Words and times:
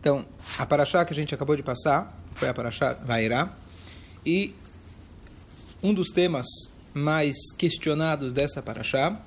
Então, 0.00 0.24
a 0.56 0.64
paraxá 0.64 1.04
que 1.04 1.12
a 1.12 1.16
gente 1.16 1.34
acabou 1.34 1.56
de 1.56 1.62
passar 1.62 2.16
foi 2.34 2.48
a 2.48 2.54
paraxá 2.54 2.94
Vairá. 2.94 3.52
E 4.24 4.54
um 5.82 5.92
dos 5.92 6.08
temas 6.08 6.46
mais 6.94 7.36
questionados 7.56 8.32
dessa 8.32 8.62
paraxá 8.62 9.20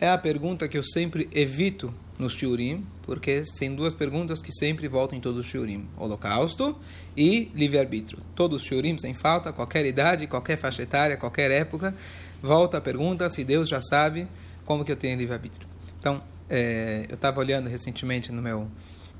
é 0.00 0.08
a 0.08 0.18
pergunta 0.18 0.66
que 0.68 0.76
eu 0.76 0.82
sempre 0.82 1.28
evito 1.32 1.94
nos 2.18 2.34
shiurim, 2.34 2.86
porque 3.02 3.42
tem 3.58 3.74
duas 3.74 3.94
perguntas 3.94 4.40
que 4.42 4.52
sempre 4.52 4.88
voltam 4.88 5.18
em 5.18 5.20
todos 5.20 5.44
os 5.44 5.46
shiurim: 5.46 5.88
holocausto 5.96 6.76
e 7.16 7.50
livre-arbítrio. 7.54 8.18
Todos 8.34 8.62
os 8.62 8.66
shiurim, 8.66 8.96
sem 8.98 9.14
falta, 9.14 9.52
qualquer 9.52 9.84
idade, 9.86 10.26
qualquer 10.26 10.56
faixa 10.56 10.82
etária, 10.82 11.16
qualquer 11.16 11.50
época, 11.50 11.94
volta 12.42 12.78
a 12.78 12.80
pergunta 12.80 13.28
se 13.28 13.44
Deus 13.44 13.68
já 13.68 13.80
sabe 13.80 14.26
como 14.64 14.84
que 14.84 14.92
eu 14.92 14.96
tenho 14.96 15.16
livre-arbítrio. 15.18 15.68
Então, 15.98 16.22
é, 16.48 17.06
eu 17.08 17.14
estava 17.14 17.40
olhando 17.40 17.68
recentemente 17.68 18.30
no 18.32 18.42
meu 18.42 18.68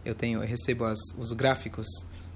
eu 0.05 0.14
tenho 0.14 0.43
eu 0.43 0.46
recebo 0.46 0.84
as, 0.84 0.98
os 1.18 1.32
gráficos 1.32 1.87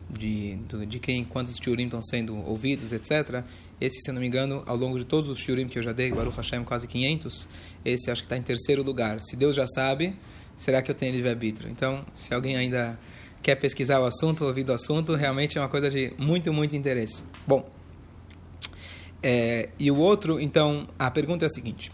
de, 0.09 0.57
de 0.89 0.99
quem, 0.99 1.25
quantos 1.25 1.57
shiurim 1.57 1.85
estão 1.85 2.03
sendo 2.03 2.37
ouvidos, 2.47 2.93
etc. 2.93 3.43
Esse, 3.81 4.01
se 4.01 4.13
não 4.13 4.21
me 4.21 4.27
engano, 4.27 4.63
ao 4.67 4.77
longo 4.77 4.99
de 4.99 5.05
todos 5.05 5.29
os 5.29 5.39
shiurim 5.39 5.67
que 5.67 5.79
eu 5.79 5.83
já 5.83 5.93
dei, 5.93 6.13
Baruch 6.13 6.37
Hashem, 6.37 6.63
quase 6.65 6.87
500, 6.87 7.49
esse 7.85 8.11
acho 8.11 8.23
que 8.23 8.27
está 8.27 8.37
em 8.37 8.43
terceiro 8.43 8.83
lugar. 8.83 9.21
Se 9.21 9.37
Deus 9.37 9.57
já 9.57 9.67
sabe, 9.67 10.15
será 10.57 10.81
que 10.81 10.91
eu 10.91 10.95
tenho 10.95 11.13
livre-arbítrio? 11.13 11.69
Então, 11.71 12.05
se 12.15 12.33
alguém 12.33 12.57
ainda 12.57 12.99
quer 13.43 13.57
pesquisar 13.57 14.01
o 14.01 14.05
assunto, 14.05 14.45
ouvir 14.45 14.65
do 14.65 14.73
assunto, 14.73 15.15
realmente 15.15 15.59
é 15.59 15.61
uma 15.61 15.69
coisa 15.69 15.91
de 15.91 16.13
muito, 16.19 16.53
muito 16.53 16.77
interesse. 16.77 17.25
Bom, 17.47 17.69
é, 19.23 19.71
e 19.79 19.91
o 19.91 19.97
outro, 19.97 20.41
então, 20.41 20.89
a 20.99 21.11
pergunta 21.11 21.45
é 21.45 21.47
a 21.47 21.51
seguinte. 21.51 21.91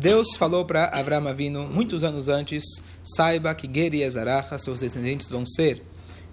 Deus 0.00 0.34
falou 0.34 0.64
para 0.64 0.86
Avram 0.86 1.28
Avinu, 1.28 1.68
muitos 1.68 2.02
anos 2.02 2.26
antes, 2.26 2.64
saiba 3.04 3.54
que 3.54 3.70
Geri 3.70 3.98
e 3.98 4.02
Ezaraha, 4.02 4.56
seus 4.56 4.80
descendentes, 4.80 5.28
vão 5.28 5.44
ser 5.44 5.82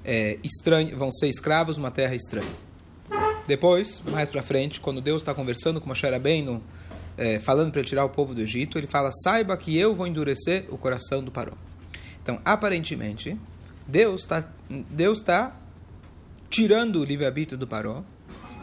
é, 0.05 0.39
estranhos, 0.41 0.97
vão 0.97 1.11
ser 1.11 1.27
escravos 1.27 1.75
numa 1.75 1.91
terra 1.91 2.15
estranha. 2.15 2.47
Depois, 3.45 4.01
mais 4.09 4.29
para 4.29 4.41
frente, 4.41 4.79
quando 4.79 5.01
Deus 5.01 5.21
está 5.21 5.33
conversando 5.33 5.81
com 5.81 5.89
Moshe 5.89 6.09
Rabbeinu, 6.09 6.63
é, 7.17 7.41
falando 7.41 7.73
para 7.73 7.83
tirar 7.83 8.05
o 8.05 8.09
povo 8.09 8.33
do 8.33 8.39
Egito, 8.39 8.77
ele 8.77 8.87
fala, 8.87 9.11
saiba 9.11 9.57
que 9.57 9.77
eu 9.77 9.93
vou 9.93 10.07
endurecer 10.07 10.65
o 10.69 10.77
coração 10.77 11.21
do 11.21 11.29
Paró. 11.29 11.51
Então, 12.23 12.39
aparentemente, 12.45 13.37
Deus 13.85 14.21
está 14.21 14.49
Deus 14.69 15.19
tá 15.19 15.53
tirando 16.49 17.01
o 17.01 17.03
livre-arbítrio 17.03 17.57
do 17.57 17.67
Paró, 17.67 18.01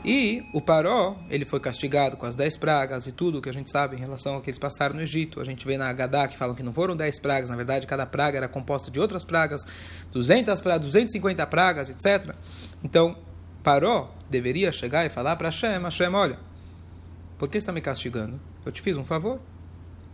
e 0.04 0.44
o 0.52 0.60
Paró, 0.60 1.16
ele 1.30 1.44
foi 1.44 1.58
castigado 1.58 2.16
com 2.16 2.26
as 2.26 2.34
dez 2.34 2.56
pragas 2.56 3.06
e 3.06 3.12
tudo 3.12 3.40
que 3.40 3.48
a 3.48 3.52
gente 3.52 3.70
sabe 3.70 3.96
em 3.96 3.98
relação 3.98 4.34
ao 4.34 4.42
que 4.42 4.50
eles 4.50 4.58
passaram 4.58 4.94
no 4.94 5.00
Egito. 5.00 5.40
A 5.40 5.44
gente 5.44 5.66
vê 5.66 5.78
na 5.78 5.88
Agadá 5.88 6.28
que 6.28 6.36
falam 6.36 6.54
que 6.54 6.62
não 6.62 6.72
foram 6.72 6.94
dez 6.94 7.18
pragas, 7.18 7.48
na 7.48 7.56
verdade 7.56 7.86
cada 7.86 8.04
praga 8.04 8.36
era 8.36 8.48
composta 8.48 8.90
de 8.90 9.00
outras 9.00 9.24
pragas, 9.24 9.62
200 10.12 10.60
pragas, 10.60 10.86
250 10.86 11.46
pragas, 11.46 11.88
etc. 11.88 12.34
Então, 12.82 13.16
Paró 13.62 14.14
deveria 14.28 14.70
chegar 14.70 15.06
e 15.06 15.08
falar 15.08 15.36
para 15.36 15.48
Hashem, 15.48 15.82
Hashem, 15.82 16.14
olha, 16.14 16.38
por 17.38 17.48
que 17.48 17.56
está 17.56 17.72
me 17.72 17.80
castigando? 17.80 18.38
Eu 18.64 18.72
te 18.72 18.82
fiz 18.82 18.96
um 18.96 19.04
favor. 19.04 19.40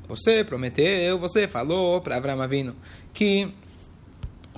Você 0.08 0.44
prometeu, 0.44 1.18
você 1.18 1.46
falou 1.46 2.00
para 2.00 2.16
Abraão 2.16 2.40
Avino 2.40 2.76
que 3.12 3.52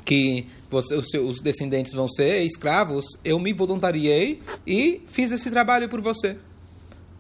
que 0.04 0.48
você, 0.72 0.94
os 0.94 1.08
seus 1.08 1.40
descendentes 1.40 1.92
vão 1.92 2.08
ser 2.08 2.42
escravos, 2.42 3.04
eu 3.24 3.38
me 3.38 3.52
voluntariei 3.52 4.40
e 4.66 5.02
fiz 5.06 5.30
esse 5.30 5.50
trabalho 5.50 5.88
por 5.88 6.00
você. 6.00 6.36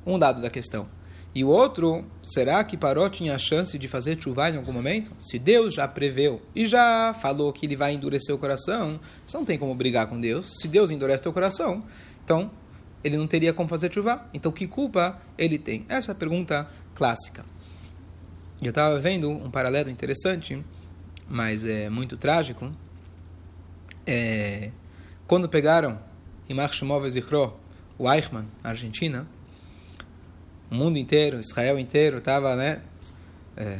Um 0.04 0.18
dado 0.18 0.42
da 0.42 0.50
questão. 0.50 0.88
E 1.34 1.44
o 1.44 1.48
outro, 1.48 2.04
será 2.22 2.62
que 2.64 2.76
Paró 2.76 3.08
tinha 3.08 3.34
a 3.34 3.38
chance 3.38 3.78
de 3.78 3.88
fazer 3.88 4.20
chuva 4.20 4.50
em 4.50 4.56
algum 4.56 4.72
momento? 4.72 5.12
Se 5.18 5.38
Deus 5.38 5.74
já 5.74 5.88
preveu 5.88 6.42
e 6.54 6.66
já 6.66 7.14
falou 7.14 7.52
que 7.52 7.64
ele 7.64 7.76
vai 7.76 7.94
endurecer 7.94 8.34
o 8.34 8.38
coração, 8.38 9.00
você 9.24 9.36
não 9.36 9.44
tem 9.44 9.58
como 9.58 9.74
brigar 9.74 10.06
com 10.08 10.20
Deus. 10.20 10.58
Se 10.60 10.68
Deus 10.68 10.90
endurece 10.90 11.26
o 11.26 11.32
coração, 11.32 11.84
então 12.22 12.50
ele 13.02 13.16
não 13.16 13.26
teria 13.26 13.52
como 13.54 13.68
fazer 13.68 13.92
chuva. 13.92 14.26
Então 14.34 14.52
que 14.52 14.66
culpa 14.66 15.22
ele 15.38 15.58
tem? 15.58 15.86
Essa 15.88 16.10
é 16.10 16.12
a 16.12 16.16
pergunta 16.16 16.68
clássica. 16.94 17.46
Eu 18.60 18.70
estava 18.70 18.98
vendo 18.98 19.30
um 19.30 19.50
paralelo 19.50 19.88
interessante 19.88 20.62
mas 21.32 21.64
é 21.64 21.88
muito 21.88 22.16
trágico. 22.18 22.70
É, 24.06 24.70
quando 25.26 25.48
pegaram 25.48 25.98
em 26.48 26.54
Marshmov 26.54 27.08
Zichro, 27.10 27.56
o 27.98 28.10
Eichmann, 28.10 28.46
na 28.62 28.70
Argentina, 28.70 29.26
o 30.70 30.74
mundo 30.74 30.98
inteiro, 30.98 31.40
Israel 31.40 31.78
inteiro, 31.78 32.18
estava 32.18 32.56
né, 32.56 32.82
é, 33.56 33.78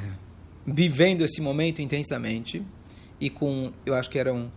vivendo 0.67 1.25
esse 1.25 1.41
momento 1.41 1.81
intensamente 1.81 2.65
e 3.21 3.31
com, 3.31 3.73
eu 3.85 3.95
acho 3.95 4.11
que 4.11 4.19
eram 4.19 4.51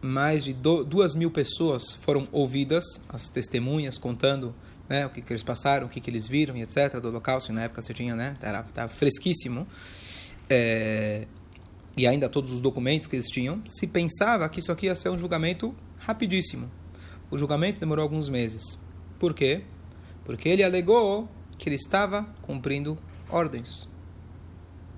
mais 0.00 0.44
de 0.44 0.52
do, 0.52 0.84
duas 0.84 1.14
mil 1.14 1.30
pessoas 1.30 1.94
foram 1.94 2.28
ouvidas, 2.30 3.00
as 3.08 3.28
testemunhas 3.28 3.98
contando 3.98 4.54
né, 4.88 5.04
o 5.06 5.10
que, 5.10 5.20
que 5.20 5.32
eles 5.32 5.42
passaram, 5.42 5.86
o 5.86 5.90
que, 5.90 6.00
que 6.00 6.10
eles 6.10 6.28
viram 6.28 6.56
e 6.56 6.62
etc. 6.62 7.00
do 7.00 7.08
Holocausto, 7.08 7.52
na 7.52 7.64
época 7.64 7.82
você 7.82 7.92
tinha, 7.92 8.14
né, 8.14 8.36
estava 8.40 8.88
fresquíssimo. 8.88 9.66
É, 10.48 11.26
e 11.96 12.06
ainda 12.06 12.28
todos 12.28 12.52
os 12.52 12.60
documentos 12.60 13.06
que 13.06 13.16
eles 13.16 13.28
tinham, 13.28 13.62
se 13.66 13.86
pensava 13.86 14.48
que 14.48 14.60
isso 14.60 14.70
aqui 14.70 14.86
ia 14.86 14.94
ser 14.94 15.08
um 15.08 15.18
julgamento 15.18 15.74
rapidíssimo. 15.98 16.70
O 17.30 17.38
julgamento 17.38 17.80
demorou 17.80 18.02
alguns 18.02 18.28
meses. 18.28 18.78
Por 19.18 19.32
quê? 19.32 19.62
Porque 20.24 20.48
ele 20.48 20.62
alegou 20.62 21.28
que 21.58 21.68
ele 21.68 21.76
estava 21.76 22.24
cumprindo 22.42 22.98
ordens. 23.30 23.88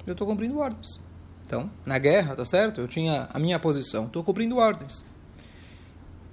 Eu 0.07 0.13
estou 0.13 0.27
cumprindo 0.27 0.59
ordens. 0.59 1.01
Então, 1.45 1.71
na 1.87 1.99
guerra, 1.99 2.35
tá 2.35 2.45
certo? 2.45 2.81
Eu 2.81 2.89
tinha 2.89 3.29
a 3.33 3.39
minha 3.39 3.59
posição. 3.59 4.07
Estou 4.07 4.25
cumprindo 4.25 4.57
ordens. 4.57 5.05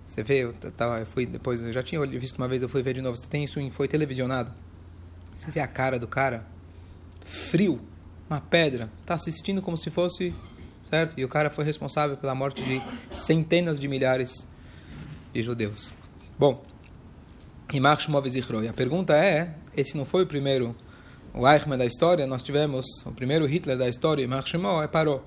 Você 0.06 0.24
vê, 0.24 0.44
eu, 0.44 0.54
tava, 0.54 1.00
eu 1.00 1.06
fui 1.06 1.26
depois, 1.26 1.62
eu 1.62 1.74
já 1.74 1.82
tinha 1.82 2.06
visto 2.06 2.38
uma 2.38 2.48
vez, 2.48 2.62
eu 2.62 2.70
fui 2.70 2.82
ver 2.82 2.94
de 2.94 3.02
novo. 3.02 3.16
Você 3.18 3.28
tem 3.28 3.44
isso, 3.44 3.60
foi 3.72 3.88
televisionado. 3.88 4.52
Você 5.34 5.52
vê 5.52 5.60
a 5.60 5.68
cara 5.68 6.00
do 6.00 6.08
cara, 6.08 6.46
frio, 7.24 7.82
uma 8.30 8.40
pedra, 8.40 8.90
tá 9.06 9.16
assistindo 9.16 9.62
como 9.62 9.78
se 9.78 9.90
fosse 9.90 10.34
certo? 10.86 11.20
E 11.20 11.26
o 11.26 11.28
cara 11.28 11.50
foi 11.50 11.66
responsável 11.66 12.16
pela 12.18 12.34
morte 12.34 12.62
de 12.64 12.82
centenas 13.16 13.80
de 13.80 13.88
milhares 13.88 14.48
de 15.34 15.44
judeus. 15.44 15.92
Bom, 16.40 16.64
e 17.72 17.80
a 18.68 18.74
pergunta 18.74 19.16
é, 19.16 19.54
esse 19.76 19.98
não 19.98 20.06
foi 20.06 20.24
o 20.24 20.28
primeiro 20.28 20.76
o 21.34 21.46
Eichmann 21.46 21.78
da 21.78 21.86
história, 21.86 22.26
nós 22.26 22.42
tivemos 22.42 22.86
o 23.06 23.12
primeiro 23.12 23.46
Hitler 23.46 23.78
da 23.78 23.90
história, 23.90 24.24
e 24.24 24.28
Mark 24.28 24.48
é 24.54 24.88
Paró. 24.88 25.22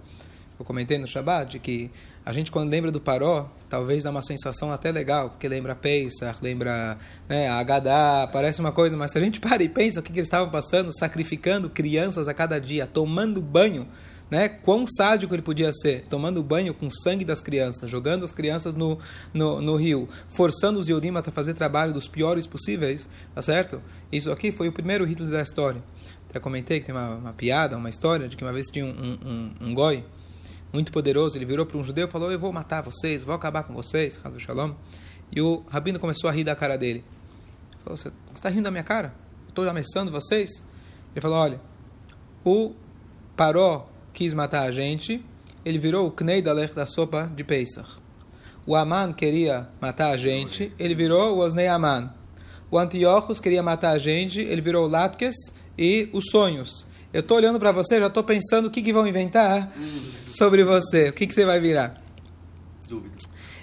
Eu 0.58 0.64
comentei 0.64 0.98
no 0.98 1.06
Shabbat 1.06 1.58
que 1.58 1.90
a 2.24 2.32
gente 2.32 2.50
quando 2.50 2.70
lembra 2.70 2.90
do 2.90 3.00
Paró, 3.00 3.50
talvez 3.68 4.02
dá 4.02 4.10
uma 4.10 4.22
sensação 4.22 4.72
até 4.72 4.90
legal, 4.90 5.30
porque 5.30 5.46
lembra 5.46 5.74
Pesach, 5.74 6.40
lembra 6.42 6.98
né, 7.28 7.48
Agadá, 7.48 8.28
parece 8.32 8.58
uma 8.58 8.72
coisa, 8.72 8.96
mas 8.96 9.12
se 9.12 9.18
a 9.18 9.20
gente 9.20 9.38
para 9.38 9.62
e 9.62 9.68
pensa 9.68 10.00
o 10.00 10.02
que, 10.02 10.10
que 10.10 10.18
eles 10.18 10.26
estavam 10.26 10.50
passando, 10.50 10.90
sacrificando 10.98 11.68
crianças 11.68 12.26
a 12.26 12.34
cada 12.34 12.58
dia, 12.58 12.86
tomando 12.86 13.40
banho, 13.40 13.86
né? 14.30 14.48
Quão 14.48 14.86
sádico 14.86 15.34
ele 15.34 15.42
podia 15.42 15.72
ser, 15.72 16.04
tomando 16.08 16.42
banho 16.42 16.74
com 16.74 16.88
sangue 16.90 17.24
das 17.24 17.40
crianças, 17.40 17.90
jogando 17.90 18.24
as 18.24 18.32
crianças 18.32 18.74
no, 18.74 18.98
no, 19.32 19.60
no 19.60 19.76
rio, 19.76 20.08
forçando 20.28 20.78
os 20.78 20.88
Yodim 20.88 21.12
a 21.16 21.22
fazer 21.30 21.54
trabalho 21.54 21.92
dos 21.92 22.08
piores 22.08 22.46
possíveis, 22.46 23.08
tá 23.34 23.42
certo? 23.42 23.80
Isso 24.12 24.30
aqui 24.30 24.52
foi 24.52 24.68
o 24.68 24.72
primeiro 24.72 25.04
Hitler 25.04 25.30
da 25.30 25.42
história. 25.42 25.82
Até 26.28 26.38
comentei 26.38 26.80
que 26.80 26.86
tem 26.86 26.94
uma, 26.94 27.14
uma 27.14 27.32
piada, 27.32 27.76
uma 27.76 27.88
história 27.88 28.28
de 28.28 28.36
que 28.36 28.44
uma 28.44 28.52
vez 28.52 28.66
tinha 28.66 28.84
um, 28.84 29.18
um, 29.24 29.68
um 29.68 29.74
goi 29.74 30.04
muito 30.72 30.92
poderoso, 30.92 31.38
ele 31.38 31.46
virou 31.46 31.64
para 31.64 31.78
um 31.78 31.84
judeu 31.84 32.06
e 32.06 32.10
falou: 32.10 32.30
Eu 32.30 32.38
vou 32.38 32.52
matar 32.52 32.82
vocês, 32.82 33.24
vou 33.24 33.34
acabar 33.34 33.62
com 33.62 33.72
vocês, 33.72 34.18
caso 34.18 34.38
Shalom. 34.38 34.74
E 35.32 35.40
o 35.40 35.64
rabino 35.70 35.98
começou 35.98 36.28
a 36.28 36.32
rir 36.32 36.44
da 36.44 36.54
cara 36.54 36.76
dele. 36.76 36.98
Ele 37.72 37.82
falou: 37.82 37.96
Você 37.96 38.12
está 38.34 38.50
rindo 38.50 38.64
da 38.64 38.70
minha 38.70 38.84
cara? 38.84 39.14
Estou 39.48 39.66
ameaçando 39.66 40.10
vocês? 40.12 40.62
Ele 41.14 41.20
falou: 41.22 41.38
Olha, 41.38 41.60
o 42.44 42.74
Paró 43.34 43.88
quis 44.18 44.34
matar 44.34 44.62
a 44.62 44.72
gente, 44.72 45.24
ele 45.64 45.78
virou 45.78 46.08
o 46.08 46.10
Knei 46.10 46.42
Dalech 46.42 46.74
da 46.74 46.86
sopa 46.86 47.30
de 47.36 47.44
Pesach. 47.44 47.88
O 48.66 48.74
Aman 48.74 49.12
queria 49.12 49.68
matar 49.80 50.10
a 50.10 50.16
gente, 50.16 50.72
ele 50.76 50.92
virou 50.92 51.36
o 51.36 51.38
Osnei 51.38 51.68
Aman. 51.68 52.12
O 52.68 52.76
Antiochus 52.76 53.38
queria 53.38 53.62
matar 53.62 53.92
a 53.92 53.98
gente, 53.98 54.40
ele 54.40 54.60
virou 54.60 54.86
o 54.86 54.90
Latkes 54.90 55.36
e 55.78 56.08
os 56.12 56.24
sonhos. 56.32 56.84
Eu 57.12 57.20
estou 57.20 57.36
olhando 57.36 57.60
para 57.60 57.70
você, 57.70 58.00
já 58.00 58.08
estou 58.08 58.24
pensando 58.24 58.66
o 58.66 58.70
que, 58.72 58.82
que 58.82 58.92
vão 58.92 59.06
inventar 59.06 59.72
sobre 60.26 60.64
você, 60.64 61.10
o 61.10 61.12
que, 61.12 61.24
que 61.24 61.32
você 61.32 61.44
vai 61.44 61.60
virar. 61.60 62.02
Dúvida. 62.88 63.14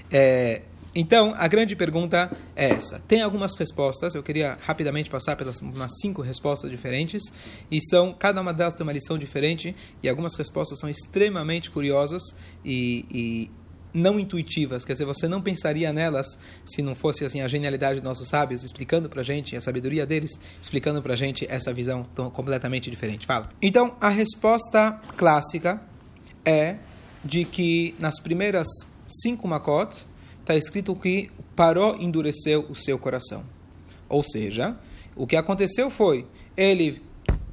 É, 0.10 0.62
então, 0.96 1.34
a 1.36 1.48
grande 1.48 1.76
pergunta 1.76 2.32
é 2.56 2.70
essa. 2.70 3.00
Tem 3.00 3.22
algumas 3.22 3.56
respostas, 3.58 4.16
eu 4.16 4.24
queria 4.24 4.58
rapidamente 4.62 5.10
passar 5.10 5.36
pelas 5.36 5.60
umas 5.60 5.92
cinco 6.00 6.22
respostas 6.22 6.72
diferentes, 6.72 7.22
e 7.70 7.82
são, 7.82 8.14
cada 8.14 8.40
uma 8.40 8.54
delas 8.54 8.74
tem 8.74 8.84
uma 8.84 8.94
lição 8.94 9.18
diferente, 9.18 9.76
e 10.02 10.08
algumas 10.08 10.36
respostas 10.36 10.80
são 10.80 10.90
extremamente 10.90 11.70
curiosas 11.70 12.22
e, 12.64 13.06
e 13.12 13.52
não 13.94 14.20
intuitivas, 14.20 14.84
quer 14.84 14.92
dizer, 14.92 15.06
você 15.06 15.28
não 15.28 15.42
pensaria 15.42 15.92
nelas 15.94 16.38
se 16.66 16.82
não 16.82 16.94
fosse 16.94 17.24
assim 17.24 17.42
a 17.42 17.48
genialidade 17.48 18.02
dos 18.02 18.04
nossos 18.04 18.28
sábios 18.28 18.64
explicando 18.64 19.10
para 19.10 19.24
gente, 19.24 19.56
a 19.56 19.62
sabedoria 19.62 20.06
deles 20.06 20.32
explicando 20.62 21.02
para 21.02 21.16
gente 21.16 21.46
essa 21.50 21.74
visão 21.74 22.04
tão 22.04 22.30
completamente 22.30 22.92
diferente. 22.92 23.26
Fala. 23.26 23.50
Então, 23.62 23.96
a 24.02 24.10
resposta 24.10 25.00
clássica 25.16 25.82
é 26.44 26.78
de 27.24 27.46
que 27.46 27.96
nas 27.98 28.20
primeiras 28.20 28.68
cinco 29.08 29.48
makot, 29.48 30.06
está 30.46 30.56
escrito 30.56 30.96
que 30.96 31.32
Paró 31.56 31.96
endureceu 32.00 32.68
o 32.70 32.76
seu 32.76 33.00
coração. 33.00 33.44
Ou 34.08 34.22
seja, 34.22 34.78
o 35.16 35.26
que 35.26 35.36
aconteceu 35.36 35.90
foi, 35.90 36.28
ele 36.56 37.02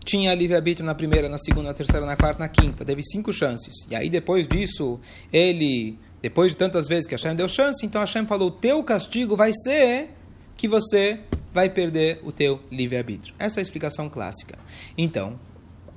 tinha 0.04 0.34
livre-arbítrio 0.34 0.84
na 0.84 0.94
primeira, 0.94 1.28
na 1.28 1.38
segunda, 1.38 1.68
na 1.68 1.74
terceira, 1.74 2.04
na 2.04 2.16
quarta, 2.16 2.40
na 2.40 2.48
quinta, 2.48 2.84
teve 2.84 3.02
cinco 3.02 3.32
chances. 3.32 3.74
E 3.90 3.96
aí 3.96 4.10
depois 4.10 4.46
disso, 4.46 5.00
ele, 5.32 5.98
depois 6.20 6.52
de 6.52 6.56
tantas 6.56 6.86
vezes 6.86 7.06
que 7.06 7.14
Hashem 7.14 7.34
deu 7.34 7.48
chance, 7.48 7.84
então 7.84 8.00
Hashem 8.00 8.26
falou, 8.26 8.50
teu 8.50 8.84
castigo 8.84 9.36
vai 9.36 9.52
ser 9.54 10.10
que 10.54 10.68
você 10.68 11.20
vai 11.54 11.70
perder 11.70 12.20
o 12.22 12.30
teu 12.30 12.60
livre-arbítrio. 12.70 13.34
Essa 13.38 13.58
é 13.58 13.60
a 13.60 13.62
explicação 13.62 14.08
clássica. 14.10 14.58
Então, 14.98 15.38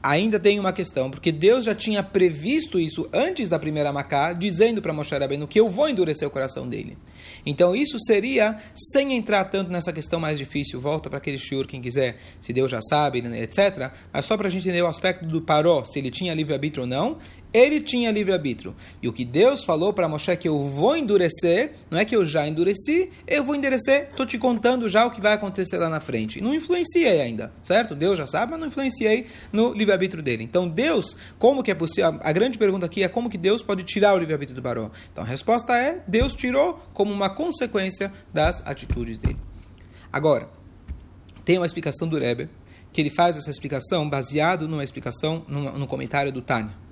ainda 0.05 0.39
tem 0.39 0.59
uma 0.59 0.71
questão, 0.71 1.09
porque 1.09 1.31
Deus 1.31 1.65
já 1.65 1.73
tinha 1.73 2.03
previsto 2.03 2.79
isso 2.79 3.09
antes 3.11 3.49
da 3.49 3.57
primeira 3.57 3.91
Macá, 3.91 4.33
dizendo 4.33 4.79
para 4.79 4.93
Moshe 4.93 5.17
Rabbeinu 5.17 5.47
que 5.47 5.59
eu 5.59 5.67
vou 5.67 5.89
endurecer 5.89 6.27
o 6.27 6.31
coração 6.31 6.67
dele. 6.67 6.95
Então 7.43 7.75
isso 7.75 7.97
seria, 7.99 8.55
sem 8.75 9.13
entrar 9.13 9.45
tanto 9.45 9.71
nessa 9.71 9.91
questão 9.91 10.19
mais 10.19 10.37
difícil, 10.37 10.79
volta 10.79 11.09
para 11.09 11.17
aquele 11.17 11.39
shiur, 11.39 11.65
quem 11.65 11.81
quiser, 11.81 12.17
se 12.39 12.53
Deus 12.53 12.69
já 12.69 12.81
sabe, 12.81 13.19
etc. 13.41 13.91
Mas 14.13 14.25
só 14.25 14.37
para 14.37 14.47
a 14.47 14.51
gente 14.51 14.67
entender 14.67 14.83
o 14.83 14.87
aspecto 14.87 15.25
do 15.25 15.41
paró, 15.41 15.83
se 15.83 15.97
ele 15.97 16.11
tinha 16.11 16.35
livre-arbítrio 16.35 16.83
ou 16.83 16.87
não, 16.87 17.17
ele 17.55 17.79
tinha 17.79 18.11
livre-arbítrio. 18.11 18.75
E 19.01 19.07
o 19.07 19.13
que 19.13 19.23
Deus 19.23 19.63
falou 19.63 19.93
para 19.93 20.09
Moshe 20.09 20.35
que 20.35 20.47
eu 20.47 20.65
vou 20.65 20.97
endurecer, 20.97 21.71
não 21.89 21.97
é 21.97 22.03
que 22.03 22.15
eu 22.15 22.25
já 22.25 22.45
endureci, 22.45 23.09
eu 23.25 23.45
vou 23.45 23.55
endurecer, 23.55 24.09
estou 24.09 24.25
te 24.25 24.37
contando 24.37 24.89
já 24.89 25.05
o 25.05 25.11
que 25.11 25.21
vai 25.21 25.33
acontecer 25.33 25.77
lá 25.77 25.87
na 25.87 26.01
frente. 26.01 26.41
Não 26.41 26.53
influenciei 26.53 27.21
ainda, 27.21 27.53
certo? 27.63 27.95
Deus 27.95 28.17
já 28.17 28.27
sabe, 28.27 28.51
mas 28.51 28.59
não 28.59 28.67
influenciei 28.67 29.27
no 29.53 29.71
livre-arbítrio 29.73 30.21
dele. 30.21 30.43
Então 30.43 30.67
Deus, 30.67 31.15
como 31.39 31.63
que 31.63 31.71
é 31.71 31.75
possível? 31.75 32.19
A 32.21 32.31
grande 32.33 32.57
pergunta 32.57 32.85
aqui 32.85 33.03
é 33.03 33.07
como 33.07 33.29
que 33.29 33.37
Deus 33.37 33.63
pode 33.63 33.83
tirar 33.83 34.13
o 34.13 34.17
livre-arbítrio 34.17 34.55
do 34.55 34.61
Baró? 34.61 34.91
Então 35.13 35.23
a 35.23 35.27
resposta 35.27 35.77
é, 35.77 36.03
Deus 36.05 36.35
tirou 36.35 36.81
como 36.93 37.13
uma 37.13 37.29
consequência 37.29 38.11
das 38.33 38.61
atitudes 38.65 39.17
dele. 39.17 39.39
Agora, 40.11 40.49
tem 41.45 41.57
uma 41.57 41.65
explicação 41.65 42.07
do 42.07 42.17
Rebbe, 42.17 42.49
que 42.91 43.01
ele 43.01 43.09
faz 43.09 43.37
essa 43.37 43.51
explicação 43.51 44.09
baseado 44.09 44.67
numa 44.67 44.83
explicação, 44.83 45.45
no 45.47 45.85
comentário 45.85 46.31
do 46.31 46.41
Tânia. 46.41 46.84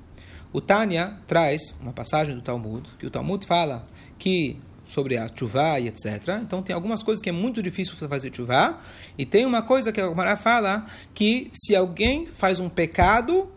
O 0.53 0.61
Tânia 0.61 1.17
traz 1.27 1.73
uma 1.81 1.91
passagem 1.91 2.35
do 2.35 2.41
Talmud, 2.41 2.87
que 2.99 3.07
o 3.07 3.09
Talmud 3.09 3.43
fala 3.45 3.87
que 4.19 4.59
sobre 4.85 5.17
a 5.17 5.27
chuva 5.33 5.79
e 5.79 5.87
etc. 5.87 6.39
Então 6.41 6.61
tem 6.61 6.75
algumas 6.75 7.01
coisas 7.01 7.21
que 7.21 7.29
é 7.29 7.31
muito 7.31 7.61
difícil 7.63 7.95
fazer 7.95 8.31
chuva 8.35 8.79
e 9.17 9.25
tem 9.25 9.45
uma 9.45 9.63
coisa 9.63 9.91
que 9.91 9.99
a 9.99 10.07
Gemara 10.07 10.37
fala 10.37 10.85
que 11.13 11.49
se 11.53 11.75
alguém 11.75 12.27
faz 12.27 12.59
um 12.59 12.69
pecado 12.69 13.51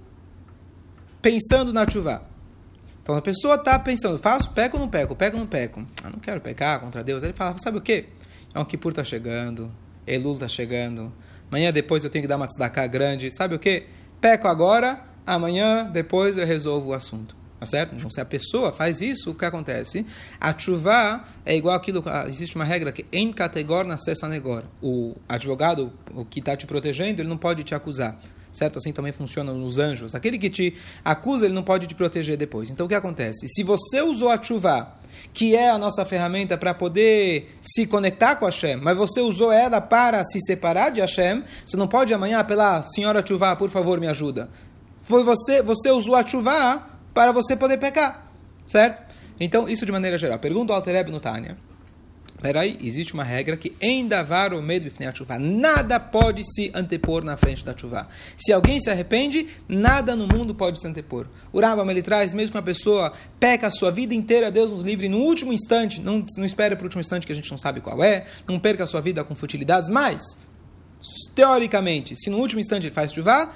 pensando 1.20 1.72
na 1.72 1.88
chuva. 1.88 2.22
Então 3.02 3.14
a 3.14 3.22
pessoa 3.22 3.56
está 3.56 3.78
pensando, 3.78 4.18
faço, 4.18 4.50
peco 4.52 4.76
ou 4.76 4.82
não 4.82 4.88
peco, 4.88 5.14
peco 5.14 5.36
ou 5.36 5.40
não 5.40 5.46
peco. 5.46 5.86
Ah, 6.02 6.10
não 6.10 6.18
quero 6.18 6.40
pecar 6.40 6.80
contra 6.80 7.04
Deus. 7.04 7.22
Ele 7.22 7.32
fala, 7.34 7.56
sabe 7.58 7.78
o 7.78 7.80
quê? 7.80 8.06
Yom 8.56 8.64
Kippur 8.64 8.92
está 8.92 9.04
chegando, 9.04 9.70
Elul 10.06 10.32
está 10.32 10.48
chegando, 10.48 11.12
amanhã 11.50 11.72
depois 11.72 12.02
eu 12.04 12.10
tenho 12.10 12.22
que 12.22 12.28
dar 12.28 12.36
uma 12.36 12.46
tzedakah 12.46 12.86
grande. 12.86 13.30
Sabe 13.30 13.54
o 13.54 13.58
quê? 13.58 13.86
Peco 14.20 14.48
agora, 14.48 15.04
amanhã, 15.26 15.84
depois 15.84 16.38
eu 16.38 16.46
resolvo 16.46 16.90
o 16.90 16.94
assunto. 16.94 17.36
Tá 17.58 17.64
certo? 17.64 17.94
Então, 17.94 18.10
se 18.10 18.20
a 18.20 18.24
pessoa 18.24 18.70
faz 18.70 19.00
isso, 19.00 19.30
o 19.30 19.34
que 19.34 19.44
acontece? 19.44 20.04
A 20.38 20.56
chuva 20.56 21.24
é 21.44 21.56
igual 21.56 21.74
aquilo, 21.74 22.02
ah, 22.06 22.24
existe 22.28 22.54
uma 22.54 22.66
regra 22.66 22.92
que 22.92 23.06
em 23.10 23.32
categor 23.32 23.86
na 23.86 23.96
cessa 23.96 24.28
negor. 24.28 24.64
O 24.82 25.16
advogado 25.26 25.90
o 26.14 26.24
que 26.24 26.40
está 26.40 26.54
te 26.54 26.66
protegendo, 26.66 27.22
ele 27.22 27.28
não 27.28 27.38
pode 27.38 27.64
te 27.64 27.74
acusar. 27.74 28.18
Certo? 28.52 28.78
Assim 28.78 28.92
também 28.92 29.12
funciona 29.12 29.52
nos 29.52 29.78
anjos. 29.78 30.14
Aquele 30.14 30.38
que 30.38 30.48
te 30.48 30.74
acusa, 31.04 31.44
ele 31.44 31.54
não 31.54 31.62
pode 31.62 31.86
te 31.86 31.94
proteger 31.94 32.36
depois. 32.36 32.70
Então, 32.70 32.86
o 32.86 32.88
que 32.88 32.94
acontece? 32.94 33.46
Se 33.48 33.62
você 33.62 34.00
usou 34.00 34.30
a 34.30 34.42
chuva, 34.42 34.94
que 35.32 35.54
é 35.54 35.70
a 35.70 35.78
nossa 35.78 36.04
ferramenta 36.06 36.56
para 36.56 36.72
poder 36.72 37.54
se 37.60 37.86
conectar 37.86 38.36
com 38.36 38.46
Hashem, 38.46 38.76
mas 38.76 38.96
você 38.96 39.20
usou 39.20 39.52
ela 39.52 39.80
para 39.80 40.24
se 40.24 40.40
separar 40.40 40.90
de 40.90 41.00
Hashem, 41.00 41.42
você 41.64 41.76
não 41.76 41.88
pode 41.88 42.14
amanhã 42.14 42.38
apelar, 42.38 42.84
senhora 42.84 43.24
chuva, 43.26 43.54
por 43.56 43.68
favor, 43.68 44.00
me 44.00 44.08
ajuda. 44.08 44.48
Foi 45.06 45.22
você, 45.22 45.62
você 45.62 45.88
usou 45.88 46.16
a 46.16 46.26
chuva 46.26 46.84
para 47.14 47.30
você 47.30 47.54
poder 47.54 47.78
pecar, 47.78 48.28
certo? 48.66 49.02
Então, 49.38 49.68
isso 49.68 49.86
de 49.86 49.92
maneira 49.92 50.18
geral. 50.18 50.36
Pergunta 50.40 50.72
ao 50.72 50.78
Altereb 50.78 51.12
no 51.12 51.20
Tânia. 51.20 51.56
Peraí, 52.42 52.76
existe 52.82 53.14
uma 53.14 53.22
regra 53.22 53.56
que 53.56 53.72
em 53.80 54.06
davar 54.06 54.52
o 54.52 54.60
medo 54.60 54.92
chuva. 55.14 55.38
Nada 55.38 56.00
pode 56.00 56.42
se 56.44 56.72
antepor 56.74 57.24
na 57.24 57.36
frente 57.36 57.64
da 57.64 57.76
chuva. 57.76 58.08
Se 58.36 58.52
alguém 58.52 58.80
se 58.80 58.90
arrepende, 58.90 59.46
nada 59.68 60.16
no 60.16 60.26
mundo 60.26 60.52
pode 60.52 60.80
se 60.80 60.88
antepor. 60.88 61.28
O 61.52 61.60
Rambam 61.60 61.88
ele 61.88 62.02
traz, 62.02 62.34
mesmo 62.34 62.50
que 62.50 62.58
uma 62.58 62.64
pessoa 62.64 63.12
peca 63.38 63.68
a 63.68 63.70
sua 63.70 63.92
vida 63.92 64.12
inteira, 64.12 64.50
Deus 64.50 64.72
nos 64.72 64.82
livre 64.82 65.08
no 65.08 65.18
último 65.18 65.52
instante, 65.52 66.00
não, 66.00 66.24
não 66.36 66.44
espere 66.44 66.74
para 66.74 66.82
o 66.82 66.86
último 66.86 67.00
instante 67.00 67.24
que 67.24 67.32
a 67.32 67.36
gente 67.36 67.50
não 67.50 67.58
sabe 67.58 67.80
qual 67.80 68.02
é, 68.02 68.26
não 68.46 68.58
perca 68.58 68.82
a 68.82 68.86
sua 68.88 69.00
vida 69.00 69.22
com 69.22 69.36
futilidades, 69.36 69.88
mas, 69.88 70.36
teoricamente, 71.34 72.16
se 72.16 72.28
no 72.28 72.38
último 72.38 72.60
instante 72.60 72.86
ele 72.86 72.94
faz 72.94 73.12
chuva, 73.12 73.50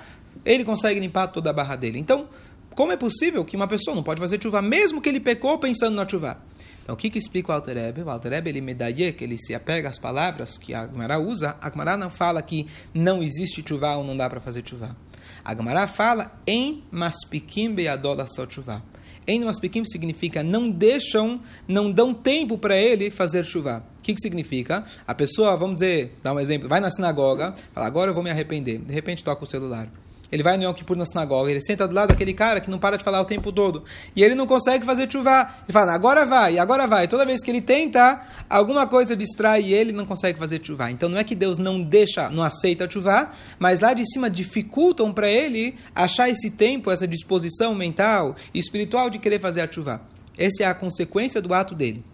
ele 0.45 0.65
consegue 0.65 1.01
limpar 1.01 1.29
toda 1.29 1.51
a 1.51 1.53
barra 1.53 1.77
dele. 1.77 1.99
Então, 1.99 2.29
como 2.75 2.93
é 2.93 2.97
possível 2.97 3.45
que 3.45 3.57
uma 3.57 3.67
pessoa 3.67 3.95
não 3.95 4.03
pode 4.03 4.21
fazer 4.21 4.41
chuva, 4.43 4.63
mesmo 4.63 5.01
que 5.01 5.09
ele 5.09 5.21
pecou 5.21 5.59
pensando 5.59 5.95
na 5.95 6.09
chuva? 6.09 6.39
Então, 6.83 6.95
o 6.95 6.97
que, 6.97 7.11
que 7.11 7.19
explica 7.19 7.53
o 7.53 7.55
Alter 7.55 7.77
Rebbe? 7.77 8.03
O 8.03 8.11
Alter 8.11 8.33
Rebbe, 8.33 8.51
ele 8.51 9.13
que 9.13 9.25
ele 9.25 9.39
se 9.39 9.55
apega 9.55 9.89
às 9.89 9.99
palavras 9.99 10.57
que 10.57 10.75
a 10.75 10.87
Gemara 10.87 11.19
usa. 11.19 11.57
A 11.61 11.71
Gemara 11.71 11.97
não 11.97 12.11
fala 12.11 12.43
que 12.43 12.67
não 12.95 13.23
existe 13.23 13.63
chuva 13.67 13.97
ou 13.97 14.05
não 14.05 14.17
dá 14.17 14.29
para 14.29 14.41
fazer 14.41 14.67
chuva. 14.67 14.97
A 15.45 15.55
Gemara 15.55 15.87
fala 15.87 16.33
em 16.47 16.83
maspikim 16.91 17.75
beadola 17.75 18.25
chuva. 18.49 18.83
Em 19.27 19.45
maspikim 19.45 19.85
significa 19.85 20.43
não 20.43 20.71
deixam, 20.71 21.41
não 21.69 21.93
dão 21.93 22.13
tempo 22.13 22.59
para 22.59 22.77
ele 22.77 23.11
fazer 23.11 23.45
chuva. 23.45 23.85
O 23.99 24.03
que, 24.03 24.15
que 24.15 24.21
significa? 24.21 24.85
A 25.07 25.15
pessoa, 25.15 25.57
vamos 25.57 25.81
dizer, 25.81 26.17
dar 26.23 26.33
um 26.33 26.41
exemplo, 26.41 26.69
vai 26.69 26.81
na 26.81 26.91
sinagoga, 26.91 27.55
fala, 27.73 27.87
agora 27.87 28.11
eu 28.11 28.15
vou 28.15 28.25
me 28.25 28.31
arrepender. 28.31 28.79
De 28.79 28.93
repente 28.93 29.23
toca 29.23 29.45
o 29.45 29.49
celular. 29.49 29.89
Ele 30.31 30.43
vai 30.43 30.57
no 30.57 30.63
Yom 30.63 30.73
Kippur 30.73 30.97
na 30.97 31.05
sinagoga, 31.05 31.51
ele 31.51 31.61
senta 31.61 31.89
do 31.89 31.95
lado 31.95 32.11
daquele 32.11 32.33
cara 32.33 32.61
que 32.61 32.71
não 32.71 32.79
para 32.79 32.97
de 32.97 33.03
falar 33.03 33.21
o 33.21 33.25
tempo 33.25 33.51
todo. 33.51 33.85
E 34.15 34.23
ele 34.23 34.35
não 34.35 34.47
consegue 34.47 34.85
fazer 34.85 35.11
chuva. 35.11 35.51
Ele 35.65 35.73
fala, 35.73 35.93
agora 35.93 36.25
vai, 36.25 36.59
agora 36.59 36.87
vai. 36.87 37.09
Toda 37.09 37.27
vez 37.27 37.43
que 37.43 37.51
ele 37.51 37.61
tenta, 37.61 38.23
alguma 38.49 38.87
coisa 38.87 39.17
distrai 39.17 39.73
ele 39.73 39.93
não 39.93 40.07
consegue 40.07 40.39
fazer 40.39 40.61
chuva. 40.65 40.91
Então 40.91 41.09
não 41.09 41.19
é 41.19 41.25
que 41.25 41.35
Deus 41.35 41.59
não 41.59 41.83
deixa, 41.83 42.31
não 42.31 42.43
aceita 42.43 42.89
chuva, 42.91 43.31
mas 43.59 43.81
lá 43.81 43.93
de 43.93 44.09
cima 44.11 44.31
dificultam 44.31 45.13
para 45.13 45.29
ele 45.29 45.75
achar 45.95 46.29
esse 46.29 46.51
tempo, 46.51 46.91
essa 46.91 47.07
disposição 47.09 47.75
mental 47.75 48.37
e 48.55 48.59
espiritual 48.59 49.11
de 49.11 49.19
querer 49.19 49.41
fazer 49.41 49.61
a 49.61 49.71
chuva. 49.71 50.01
Essa 50.39 50.63
é 50.63 50.67
a 50.67 50.75
consequência 50.75 51.43
do 51.43 51.53
ato 51.53 51.75
dele. 51.75 52.05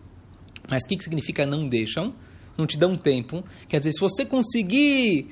Mas 0.68 0.82
o 0.84 0.88
que, 0.88 0.96
que 0.96 1.04
significa 1.04 1.46
não 1.46 1.66
deixam? 1.66 2.14
Não 2.56 2.66
te 2.66 2.76
dão 2.78 2.96
tempo. 2.96 3.44
Quer 3.68 3.78
dizer, 3.78 3.92
se 3.92 4.00
você 4.00 4.24
conseguir 4.24 5.28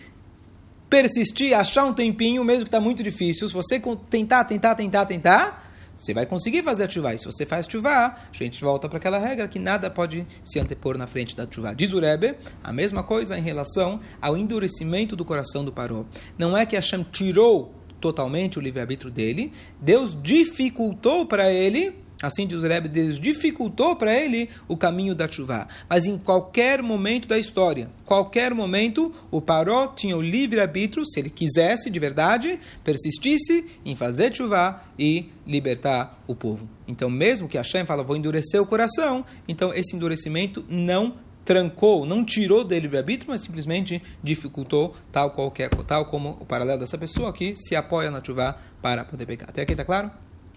persistir, 0.95 1.59
achar 1.59 1.85
um 1.87 1.93
tempinho, 1.93 2.45
mesmo 2.45 2.63
que 2.63 2.69
está 2.69 2.79
muito 2.79 3.03
difícil, 3.03 3.49
se 3.49 3.53
você 3.53 3.83
tentar, 4.09 4.45
tentar, 4.45 4.77
tentar, 4.77 5.05
tentar, 5.07 5.73
você 5.97 6.15
vai 6.15 6.25
conseguir 6.25 6.63
fazer 6.63 6.85
a 6.85 6.89
chuva. 6.89 7.13
E 7.13 7.19
se 7.19 7.25
você 7.25 7.45
faz 7.45 7.67
chuva, 7.69 7.91
a 7.91 8.17
gente 8.31 8.61
volta 8.61 8.89
para 8.89 8.99
aquela 8.99 9.19
regra 9.19 9.49
que 9.49 9.59
nada 9.59 9.91
pode 9.91 10.25
se 10.45 10.61
antepor 10.61 10.97
na 10.97 11.09
frente 11.09 11.37
da 11.37 11.49
chuva. 11.51 11.75
Diz 11.75 11.93
o 11.93 11.99
Rebbe, 11.99 12.37
a 12.63 12.73
mesma 12.73 13.03
coisa 13.03 13.37
em 13.37 13.43
relação 13.43 13.99
ao 14.23 14.37
endurecimento 14.37 15.17
do 15.17 15.25
coração 15.25 15.65
do 15.65 15.73
Paró. 15.73 16.05
Não 16.39 16.57
é 16.57 16.65
que 16.65 16.77
Hashem 16.77 17.05
tirou 17.11 17.75
totalmente 18.01 18.61
o 18.61 18.63
livre-arbítrio 18.63 19.11
dele, 19.11 19.53
Deus 19.81 20.17
dificultou 20.23 21.27
para 21.27 21.51
ele 21.51 22.04
Assim 22.23 22.47
diz 22.47 22.63
o 22.63 22.67
Rebbe, 22.67 22.89
Deus 22.89 23.19
dificultou 23.19 23.97
para 23.97 24.15
ele 24.15 24.49
o 24.69 24.77
caminho 24.77 25.15
da 25.15 25.29
chuva. 25.29 25.69
Mas 25.89 26.07
em 26.07 26.17
qualquer 26.17 26.83
momento 26.83 27.29
da 27.29 27.39
história, 27.39 27.91
qualquer 28.05 28.55
momento, 28.55 29.15
o 29.31 29.41
Paró 29.41 29.89
tinha 29.89 30.17
o 30.17 30.23
livre-arbítrio, 30.23 31.05
se 31.05 31.21
ele 31.21 31.31
quisesse 31.31 31.91
de 31.91 31.99
verdade, 31.99 32.59
persistisse 32.83 33.67
em 33.85 33.95
fazer 33.95 34.35
chuva 34.35 34.83
e 34.99 35.29
libertar 35.47 36.23
o 36.27 36.35
povo. 36.35 36.69
Então, 36.87 37.11
mesmo 37.11 37.49
que 37.49 37.59
Hashem 37.59 37.85
fala, 37.85 38.03
vou 38.03 38.17
endurecer 38.17 38.61
o 38.61 38.67
coração, 38.67 39.25
então 39.47 39.75
esse 39.75 39.95
endurecimento 39.95 40.65
não 40.69 41.15
trancou, 41.45 42.07
não 42.07 42.25
tirou 42.25 42.65
dele 42.65 42.89
o 42.89 42.97
arbítrio, 42.97 43.31
mas 43.31 43.41
simplesmente 43.41 44.03
dificultou, 44.23 44.95
tal, 45.13 45.31
qualquer, 45.31 45.69
tal 45.87 46.07
como 46.07 46.39
o 46.41 46.47
paralelo 46.47 46.81
dessa 46.81 46.97
pessoa 46.97 47.33
que 47.33 47.55
se 47.55 47.77
apoia 47.77 48.11
na 48.11 48.23
chuva 48.25 48.57
para 48.81 49.05
poder 49.05 49.27
pecar. 49.27 49.51
Até 49.51 49.63
aqui, 49.63 49.73
está 49.73 49.85
claro? 49.85 50.11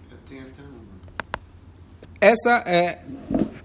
Eu 0.10 0.18
tenho 0.28 0.44
até 0.44 0.67
essa 2.28 2.62
é 2.68 3.00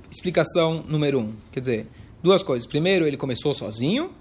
explicação 0.08 0.84
número 0.86 1.18
um. 1.18 1.34
Quer 1.50 1.60
dizer, 1.60 1.86
duas 2.22 2.44
coisas. 2.44 2.64
Primeiro, 2.66 3.06
ele 3.06 3.16
começou 3.16 3.52
sozinho. 3.54 4.12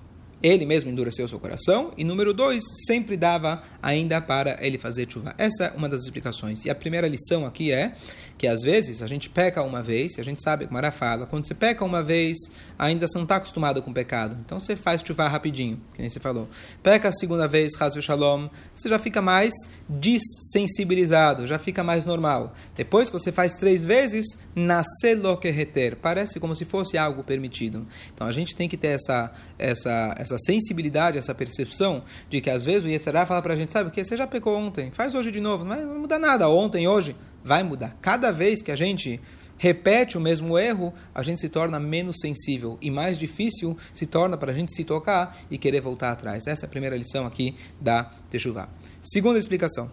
Ele 0.41 0.65
mesmo 0.65 0.89
endureceu 0.89 1.27
seu 1.27 1.39
coração, 1.39 1.91
e 1.97 2.03
número 2.03 2.33
dois, 2.33 2.63
sempre 2.85 3.15
dava 3.15 3.63
ainda 3.81 4.19
para 4.19 4.57
ele 4.59 4.77
fazer 4.77 5.07
chuva. 5.11 5.33
Essa 5.37 5.65
é 5.65 5.71
uma 5.77 5.87
das 5.87 6.03
explicações. 6.03 6.65
E 6.65 6.69
a 6.69 6.75
primeira 6.75 7.07
lição 7.07 7.45
aqui 7.45 7.71
é 7.71 7.93
que 8.37 8.47
às 8.47 8.63
vezes 8.63 9.03
a 9.03 9.07
gente 9.07 9.29
peca 9.29 9.61
uma 9.61 9.83
vez, 9.83 10.17
e 10.17 10.21
a 10.21 10.23
gente 10.23 10.41
sabe, 10.41 10.65
como 10.65 10.73
Mara 10.73 10.91
fala, 10.91 11.27
quando 11.27 11.45
você 11.45 11.53
peca 11.53 11.85
uma 11.85 12.01
vez, 12.01 12.37
ainda 12.77 13.07
você 13.07 13.17
não 13.17 13.23
está 13.23 13.35
acostumado 13.35 13.83
com 13.83 13.91
o 13.91 13.93
pecado. 13.93 14.35
Então 14.43 14.59
você 14.59 14.75
faz 14.75 15.01
chuva 15.05 15.27
rapidinho, 15.27 15.79
que 15.93 16.01
nem 16.01 16.09
você 16.09 16.19
falou. 16.19 16.49
Peca 16.81 17.09
a 17.09 17.11
segunda 17.11 17.47
vez, 17.47 17.73
Hazu 17.79 18.01
Shalom, 18.01 18.49
você 18.73 18.89
já 18.89 18.97
fica 18.97 19.21
mais 19.21 19.53
desensibilizado, 19.87 21.45
já 21.45 21.59
fica 21.59 21.83
mais 21.83 22.03
normal. 22.03 22.53
Depois 22.75 23.11
que 23.11 23.19
você 23.19 23.31
faz 23.31 23.57
três 23.57 23.85
vezes, 23.85 24.25
nascelo 24.55 25.37
que 25.37 25.51
reter. 25.51 25.95
Parece 25.97 26.39
como 26.39 26.55
se 26.55 26.65
fosse 26.65 26.97
algo 26.97 27.23
permitido. 27.23 27.85
Então 28.11 28.25
a 28.25 28.31
gente 28.31 28.55
tem 28.55 28.67
que 28.67 28.75
ter 28.75 28.95
essa, 28.95 29.31
essa, 29.59 30.15
essa 30.17 30.30
sensibilidade, 30.37 31.17
essa 31.17 31.33
percepção 31.33 32.03
de 32.29 32.41
que 32.41 32.49
às 32.49 32.63
vezes 32.63 32.83
o 32.83 32.87
Yetzirah 32.87 33.25
fala 33.25 33.41
para 33.41 33.53
a 33.53 33.55
gente, 33.55 33.71
sabe 33.71 33.89
o 33.89 33.91
que? 33.91 34.03
Você 34.03 34.15
já 34.17 34.27
pecou 34.27 34.57
ontem, 34.57 34.91
faz 34.91 35.15
hoje 35.15 35.31
de 35.31 35.39
novo. 35.39 35.63
Não 35.63 36.07
vai 36.07 36.19
nada. 36.19 36.49
Ontem, 36.49 36.87
hoje, 36.87 37.15
vai 37.43 37.63
mudar. 37.63 37.97
Cada 38.01 38.31
vez 38.31 38.61
que 38.61 38.71
a 38.71 38.75
gente 38.75 39.19
repete 39.57 40.17
o 40.17 40.21
mesmo 40.21 40.57
erro, 40.57 40.91
a 41.13 41.21
gente 41.21 41.39
se 41.39 41.47
torna 41.47 41.79
menos 41.79 42.17
sensível 42.19 42.79
e 42.81 42.89
mais 42.89 43.17
difícil 43.17 43.77
se 43.93 44.07
torna 44.07 44.35
para 44.35 44.51
a 44.51 44.55
gente 44.55 44.75
se 44.75 44.83
tocar 44.83 45.37
e 45.51 45.57
querer 45.57 45.81
voltar 45.81 46.11
atrás. 46.11 46.47
Essa 46.47 46.65
é 46.65 46.67
a 46.67 46.69
primeira 46.69 46.95
lição 46.95 47.27
aqui 47.27 47.55
da 47.79 48.05
Teshuvah. 48.29 48.69
Segunda 49.01 49.37
explicação. 49.37 49.91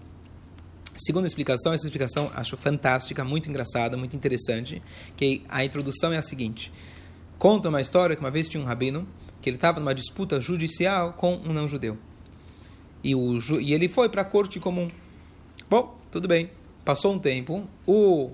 Segunda 0.97 1.29
explicação, 1.29 1.73
essa 1.73 1.85
explicação 1.85 2.31
acho 2.35 2.57
fantástica, 2.57 3.23
muito 3.25 3.49
engraçada, 3.49 3.97
muito 3.97 4.17
interessante, 4.17 4.83
que 5.17 5.45
a 5.49 5.65
introdução 5.65 6.13
é 6.13 6.17
a 6.17 6.23
seguinte. 6.23 6.73
Conta 7.39 7.69
uma 7.69 7.81
história 7.81 8.17
que 8.17 8.21
uma 8.21 8.33
vez 8.33 8.49
tinha 8.49 8.61
um 8.63 8.67
rabino 8.67 9.07
que 9.41 9.49
ele 9.49 9.57
estava 9.57 9.81
numa 9.81 9.95
disputa 9.95 10.41
judicial 10.41 11.13
com 11.13 11.37
um 11.37 11.53
não-judeu. 11.53 11.97
E, 13.03 13.15
o, 13.15 13.39
e 13.61 13.73
ele 13.73 13.89
foi 13.89 14.09
para 14.09 14.23
a 14.23 14.25
corte 14.25 14.59
comum. 14.59 14.91
Bom, 15.69 15.97
tudo 16.11 16.27
bem. 16.27 16.51
Passou 16.85 17.13
um 17.15 17.19
tempo, 17.19 17.69
o, 17.87 18.31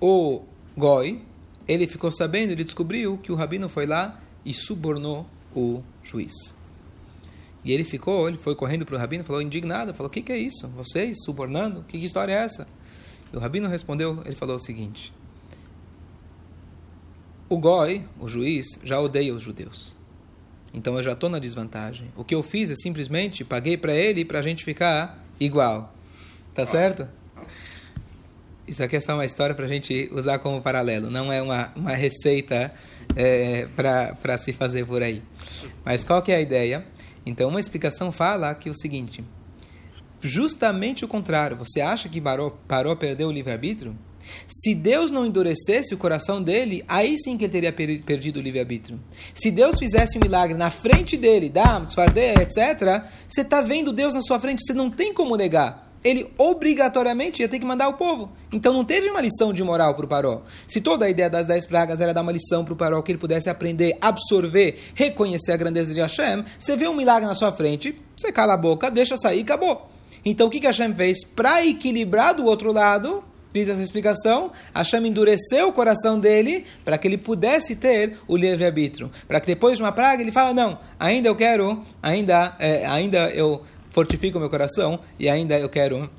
o 0.00 0.42
Goi, 0.76 1.22
ele 1.68 1.86
ficou 1.86 2.10
sabendo, 2.10 2.50
ele 2.50 2.64
descobriu 2.64 3.16
que 3.18 3.30
o 3.30 3.34
rabino 3.34 3.68
foi 3.68 3.86
lá 3.86 4.20
e 4.44 4.52
subornou 4.52 5.26
o 5.54 5.82
juiz. 6.02 6.54
E 7.64 7.72
ele 7.72 7.84
ficou, 7.84 8.28
ele 8.28 8.36
foi 8.36 8.54
correndo 8.54 8.84
para 8.84 8.96
o 8.96 8.98
rabino, 8.98 9.24
falou 9.24 9.40
indignado, 9.40 9.94
falou: 9.94 10.08
"O 10.08 10.12
que, 10.12 10.20
que 10.20 10.32
é 10.32 10.36
isso? 10.36 10.68
Vocês 10.70 11.16
subornando? 11.24 11.84
Que, 11.88 11.98
que 11.98 12.04
história 12.04 12.32
é 12.32 12.36
essa?" 12.36 12.68
E 13.32 13.36
o 13.36 13.40
rabino 13.40 13.68
respondeu, 13.68 14.20
ele 14.26 14.34
falou 14.34 14.56
o 14.56 14.60
seguinte: 14.60 15.12
O 17.48 17.56
Goi, 17.56 18.04
o 18.20 18.28
juiz, 18.28 18.66
já 18.82 19.00
odeia 19.00 19.34
os 19.34 19.42
judeus. 19.42 19.93
Então 20.74 20.96
eu 20.96 21.02
já 21.02 21.12
estou 21.12 21.30
na 21.30 21.38
desvantagem. 21.38 22.10
O 22.16 22.24
que 22.24 22.34
eu 22.34 22.42
fiz 22.42 22.70
é 22.70 22.74
simplesmente 22.74 23.44
paguei 23.44 23.76
para 23.76 23.94
ele 23.94 24.24
para 24.24 24.40
a 24.40 24.42
gente 24.42 24.64
ficar 24.64 25.24
igual. 25.38 25.94
Tá 26.52 26.66
certo? 26.66 27.08
Isso 28.66 28.82
aqui 28.82 28.96
é 28.96 29.00
só 29.00 29.14
uma 29.14 29.24
história 29.24 29.54
para 29.54 29.66
a 29.66 29.68
gente 29.68 30.08
usar 30.12 30.38
como 30.38 30.60
paralelo, 30.60 31.10
não 31.10 31.30
é 31.30 31.42
uma, 31.42 31.70
uma 31.76 31.94
receita 31.94 32.72
é, 33.14 33.68
para 33.76 34.38
se 34.38 34.52
fazer 34.52 34.86
por 34.86 35.02
aí. 35.02 35.22
Mas 35.84 36.02
qual 36.02 36.22
que 36.22 36.32
é 36.32 36.36
a 36.36 36.40
ideia? 36.40 36.84
Então, 37.26 37.48
uma 37.48 37.60
explicação 37.60 38.10
fala 38.10 38.54
que 38.54 38.68
é 38.68 38.72
o 38.72 38.74
seguinte: 38.74 39.24
justamente 40.20 41.04
o 41.04 41.08
contrário. 41.08 41.56
Você 41.58 41.80
acha 41.80 42.08
que 42.08 42.20
parou, 42.20 42.52
parou 42.66 42.96
perdeu 42.96 43.28
o 43.28 43.32
livre-arbítrio? 43.32 43.96
Se 44.46 44.74
Deus 44.74 45.10
não 45.10 45.26
endurecesse 45.26 45.94
o 45.94 45.98
coração 45.98 46.42
dele, 46.42 46.84
aí 46.88 47.16
sim 47.18 47.36
que 47.36 47.44
ele 47.44 47.52
teria 47.52 47.72
perdido 47.72 48.38
o 48.38 48.42
livre-arbítrio. 48.42 49.00
Se 49.34 49.50
Deus 49.50 49.78
fizesse 49.78 50.16
um 50.18 50.20
milagre 50.20 50.56
na 50.56 50.70
frente 50.70 51.16
dele, 51.16 51.48
dá, 51.48 51.84
etc., 52.40 53.04
você 53.28 53.40
está 53.40 53.60
vendo 53.60 53.92
Deus 53.92 54.14
na 54.14 54.22
sua 54.22 54.38
frente, 54.38 54.62
você 54.64 54.74
não 54.74 54.90
tem 54.90 55.12
como 55.12 55.36
negar 55.36 55.84
ele 56.04 56.30
obrigatoriamente 56.36 57.40
ia 57.40 57.48
ter 57.48 57.58
que 57.58 57.64
mandar 57.64 57.88
o 57.88 57.94
povo. 57.94 58.30
Então 58.52 58.74
não 58.74 58.84
teve 58.84 59.08
uma 59.08 59.22
lição 59.22 59.54
de 59.54 59.64
moral 59.64 59.94
para 59.94 60.04
o 60.04 60.08
Paró. 60.08 60.42
Se 60.66 60.80
toda 60.80 61.06
a 61.06 61.10
ideia 61.10 61.30
das 61.30 61.46
dez 61.46 61.66
pragas 61.66 61.98
era 61.98 62.12
dar 62.12 62.20
uma 62.20 62.30
lição 62.30 62.62
para 62.62 62.74
o 62.74 62.76
Paró, 62.76 63.00
que 63.00 63.10
ele 63.10 63.18
pudesse 63.18 63.48
aprender, 63.48 63.96
absorver, 64.02 64.78
reconhecer 64.94 65.52
a 65.52 65.56
grandeza 65.56 65.94
de 65.94 66.00
Hashem, 66.00 66.44
você 66.58 66.76
vê 66.76 66.86
um 66.86 66.94
milagre 66.94 67.26
na 67.26 67.34
sua 67.34 67.50
frente, 67.50 67.98
você 68.14 68.30
cala 68.30 68.52
a 68.52 68.58
boca, 68.58 68.90
deixa 68.90 69.16
sair 69.16 69.40
acabou. 69.40 69.88
Então 70.22 70.46
o 70.46 70.50
que, 70.50 70.60
que 70.60 70.66
Hashem 70.66 70.94
fez? 70.94 71.24
Para 71.24 71.64
equilibrar 71.64 72.34
do 72.34 72.44
outro 72.44 72.70
lado, 72.70 73.24
diz 73.54 73.68
essa 73.68 73.82
explicação, 73.82 74.50
Hashem 74.74 75.06
endureceu 75.06 75.68
o 75.68 75.72
coração 75.72 76.18
dele 76.18 76.64
para 76.84 76.98
que 76.98 77.06
ele 77.06 77.16
pudesse 77.16 77.76
ter 77.76 78.18
o 78.26 78.36
livre-arbítrio. 78.36 79.10
Para 79.28 79.40
que 79.40 79.46
depois 79.46 79.78
de 79.78 79.82
uma 79.84 79.92
praga 79.92 80.20
ele 80.20 80.32
fala, 80.32 80.52
não, 80.52 80.78
ainda 80.98 81.28
eu 81.28 81.36
quero, 81.36 81.80
ainda, 82.02 82.56
é, 82.58 82.84
ainda 82.84 83.30
eu 83.30 83.62
fortifica 83.90 84.36
o 84.36 84.40
meu 84.40 84.50
coração 84.50 84.98
e 85.18 85.28
ainda 85.28 85.56
eu 85.58 85.68
quero, 85.68 86.10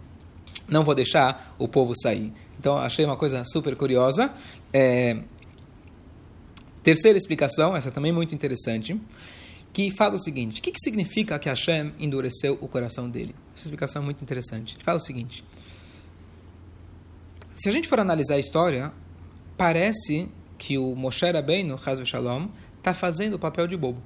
não 0.70 0.84
vou 0.84 0.96
deixar 0.96 1.54
o 1.60 1.68
povo 1.68 1.94
sair. 2.02 2.32
Então, 2.58 2.78
achei 2.78 3.04
uma 3.04 3.18
coisa 3.18 3.44
super 3.46 3.76
curiosa. 3.76 4.34
É, 4.72 5.18
terceira 6.82 7.18
explicação, 7.18 7.76
essa 7.76 7.92
também 7.92 8.14
muito 8.14 8.34
interessante, 8.34 9.00
que 9.74 9.92
fala 9.92 10.16
o 10.16 10.20
seguinte: 10.20 10.62
o 10.62 10.64
que, 10.64 10.72
que 10.72 10.80
significa 10.80 11.38
que 11.38 11.50
Hashem 11.50 11.94
endureceu 12.00 12.58
o 12.62 12.68
coração 12.68 13.10
dele? 13.10 13.36
Essa 13.54 13.66
explicação 13.66 14.02
é 14.02 14.06
muito 14.06 14.22
interessante. 14.24 14.78
Fala 14.84 14.98
o 14.98 15.02
seguinte: 15.02 15.44
se 17.56 17.70
a 17.70 17.72
gente 17.72 17.88
for 17.88 18.00
analisar 18.02 18.36
a 18.36 18.40
história, 18.40 18.92
parece 19.58 20.30
que 20.58 20.78
o 20.78 20.94
Moshe 20.94 21.26
Rabbeinu, 21.26 21.80
Hazve 21.84 22.06
Shalom, 22.06 22.50
está 22.78 22.94
fazendo 22.94 23.36
o 23.36 23.40
papel 23.40 23.66
de 23.66 23.78
bobo. 23.78 24.02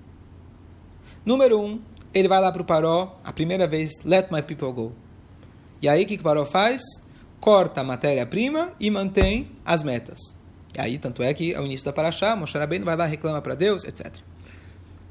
Número 1.26 1.60
um, 1.60 1.82
ele 2.14 2.28
vai 2.28 2.40
lá 2.40 2.52
para 2.52 2.62
o 2.62 2.66
Paró, 2.66 3.20
a 3.24 3.34
primeira 3.34 3.68
vez, 3.68 3.92
let 4.06 4.32
my 4.32 4.44
people 4.44 4.72
go. 4.72 4.94
E 5.82 5.90
aí 5.90 6.04
o 6.04 6.08
que, 6.08 6.16
que 6.16 6.22
o 6.22 6.24
Paró 6.24 6.46
faz? 6.46 6.82
Corta 7.40 7.82
a 7.82 7.84
matéria-prima 7.84 8.72
e 8.80 8.92
mantém 8.92 9.52
as 9.66 9.82
metas. 9.82 10.20
E 10.78 10.80
aí, 10.80 11.00
tanto 11.00 11.24
é 11.24 11.34
que 11.34 11.54
é 11.54 11.60
o 11.60 11.66
início 11.66 11.86
da 11.86 11.92
Paraxá, 11.92 12.36
Moshe 12.36 12.56
Rabbeinu 12.56 12.86
vai 12.86 12.96
lá, 12.96 13.06
reclama 13.06 13.42
para 13.42 13.56
Deus, 13.56 13.84
etc. 13.84 14.14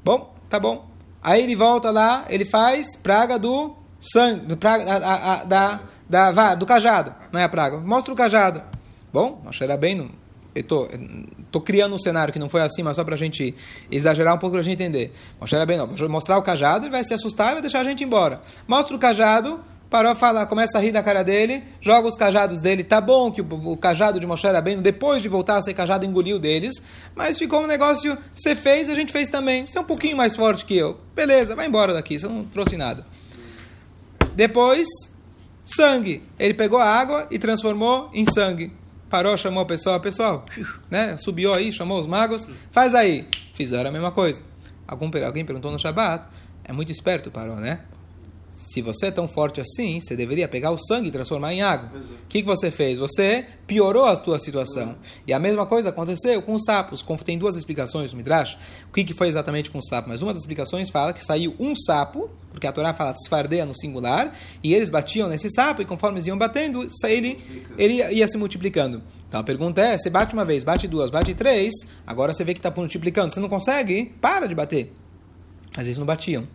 Bom, 0.03 0.33
tá 0.49 0.57
bom. 0.57 0.89
Aí 1.21 1.43
ele 1.43 1.57
volta 1.57 1.91
lá, 1.91 2.25
ele 2.29 2.45
faz 2.45 2.95
praga 2.95 3.37
do 3.37 3.75
sangue, 3.99 4.55
praga, 4.55 4.91
a, 4.91 5.33
a, 5.33 5.43
da, 5.43 5.81
da, 6.09 6.31
da, 6.31 6.55
do 6.55 6.65
cajado, 6.65 7.13
não 7.31 7.39
é 7.39 7.43
a 7.43 7.49
praga. 7.49 7.77
Mostra 7.77 8.13
o 8.13 8.15
cajado. 8.15 8.61
Bom, 9.11 9.41
Moshe 9.43 9.65
Rabbeinu 9.65 10.11
eu 10.55 10.63
tô, 10.63 10.89
tô 11.51 11.61
criando 11.61 11.95
um 11.95 11.99
cenário 11.99 12.33
que 12.33 12.39
não 12.39 12.49
foi 12.49 12.61
assim, 12.61 12.83
mas 12.83 12.95
só 12.95 13.03
para 13.03 13.15
a 13.15 13.17
gente 13.17 13.55
exagerar 13.91 14.35
um 14.35 14.37
pouco 14.37 14.53
para 14.53 14.61
a 14.61 14.63
gente 14.63 14.73
entender. 14.73 15.13
Moshe 15.39 15.55
não, 15.55 15.87
vou 15.87 16.09
mostrar 16.09 16.37
o 16.37 16.41
cajado, 16.41 16.85
ele 16.85 16.91
vai 16.91 17.03
se 17.03 17.13
assustar 17.13 17.49
e 17.49 17.53
vai 17.53 17.61
deixar 17.61 17.81
a 17.81 17.83
gente 17.83 18.03
embora. 18.03 18.41
Mostra 18.67 18.95
o 18.95 18.99
cajado, 18.99 19.59
parou, 19.89 20.13
fala, 20.15 20.45
começa 20.45 20.77
a 20.77 20.81
rir 20.81 20.91
da 20.91 21.03
cara 21.03 21.23
dele, 21.23 21.63
joga 21.79 22.07
os 22.07 22.15
cajados 22.15 22.59
dele. 22.59 22.83
Tá 22.83 22.99
bom 22.99 23.31
que 23.31 23.41
o, 23.41 23.71
o 23.71 23.77
cajado 23.77 24.19
de 24.19 24.25
Moshe 24.25 24.47
bem, 24.63 24.81
depois 24.81 25.21
de 25.21 25.29
voltar 25.29 25.57
a 25.57 25.61
ser 25.61 25.73
cajado, 25.73 26.05
engoliu 26.05 26.39
deles, 26.39 26.75
mas 27.15 27.37
ficou 27.37 27.63
um 27.63 27.67
negócio, 27.67 28.17
você 28.35 28.55
fez, 28.55 28.89
a 28.89 28.95
gente 28.95 29.11
fez 29.11 29.29
também. 29.29 29.67
Você 29.67 29.77
é 29.77 29.81
um 29.81 29.85
pouquinho 29.85 30.17
mais 30.17 30.35
forte 30.35 30.65
que 30.65 30.75
eu. 30.75 30.97
Beleza, 31.15 31.55
vai 31.55 31.67
embora 31.67 31.93
daqui, 31.93 32.17
você 32.17 32.27
não 32.27 32.43
trouxe 32.43 32.75
nada. 32.75 33.05
Depois, 34.39 34.87
sangue. 35.65 36.23
Ele 36.39 36.53
pegou 36.53 36.79
a 36.79 36.85
água 36.85 37.27
e 37.29 37.37
transformou 37.37 38.09
em 38.13 38.23
sangue 38.23 38.71
parou, 39.09 39.35
chamou 39.35 39.63
o 39.63 39.65
pessoal, 39.65 39.99
pessoal, 39.99 40.45
né, 40.89 41.17
subiu 41.17 41.51
aí, 41.51 41.71
chamou 41.71 41.99
os 41.99 42.05
magos, 42.05 42.47
faz 42.71 42.93
aí. 42.93 43.27
Fizeram 43.55 43.89
a 43.89 43.91
mesma 43.91 44.11
coisa. 44.11 44.43
Algum, 44.87 45.09
alguém 45.25 45.43
perguntou 45.43 45.71
no 45.71 45.79
Shabat, 45.79 46.25
é 46.63 46.71
muito 46.71 46.91
esperto, 46.91 47.31
parou, 47.31 47.55
né? 47.55 47.79
Se 48.49 48.81
você 48.81 49.07
é 49.07 49.11
tão 49.11 49.27
forte 49.27 49.61
assim, 49.61 49.99
você 49.99 50.15
deveria 50.15 50.47
pegar 50.47 50.71
o 50.71 50.77
sangue 50.77 51.09
e 51.09 51.11
transformar 51.11 51.53
em 51.53 51.61
água. 51.61 51.89
O 51.97 52.27
que, 52.27 52.41
que 52.41 52.47
você 52.47 52.71
fez? 52.71 52.97
Você 52.97 53.45
piorou 53.67 54.05
a 54.05 54.17
tua 54.17 54.39
situação. 54.39 54.95
E 55.25 55.33
a 55.33 55.39
mesma 55.39 55.65
coisa 55.65 55.89
aconteceu 55.89 56.41
com 56.41 56.53
os 56.55 56.63
sapos. 56.63 57.05
Tem 57.23 57.37
duas 57.37 57.55
explicações 57.55 58.11
no 58.11 58.17
Midrash. 58.17 58.57
O 58.89 58.93
que, 58.93 59.03
que 59.03 59.13
foi 59.13 59.27
exatamente 59.27 59.69
com 59.69 59.77
o 59.77 59.83
sapo? 59.83 60.09
Mas 60.09 60.21
uma 60.21 60.33
das 60.33 60.41
explicações 60.41 60.89
fala 60.89 61.13
que 61.13 61.23
saiu 61.23 61.55
um 61.59 61.75
sapo, 61.75 62.29
porque 62.51 62.67
a 62.67 62.71
Torá 62.71 62.93
fala 62.93 63.11
desfardeia 63.11 63.65
no 63.65 63.75
singular, 63.75 64.35
e 64.63 64.73
eles 64.73 64.89
batiam 64.89 65.29
nesse 65.29 65.49
sapo, 65.49 65.81
e 65.81 65.85
conforme 65.85 66.17
eles 66.17 66.25
iam 66.25 66.37
batendo, 66.37 66.87
ele, 67.05 67.39
ele 67.77 67.93
ia 68.13 68.27
se 68.27 68.37
multiplicando. 68.37 69.01
Então 69.27 69.39
a 69.39 69.43
pergunta 69.43 69.81
é: 69.81 69.97
você 69.97 70.09
bate 70.09 70.33
uma 70.33 70.43
vez, 70.43 70.63
bate 70.63 70.87
duas, 70.87 71.09
bate 71.09 71.33
três, 71.33 71.73
agora 72.05 72.33
você 72.33 72.43
vê 72.43 72.53
que 72.53 72.59
está 72.59 72.71
multiplicando. 72.71 73.33
Você 73.33 73.39
não 73.39 73.49
consegue? 73.49 74.11
Para 74.19 74.47
de 74.47 74.55
bater. 74.55 74.91
Mas 75.77 75.85
eles 75.87 75.97
não 75.97 76.05
batiam. 76.05 76.47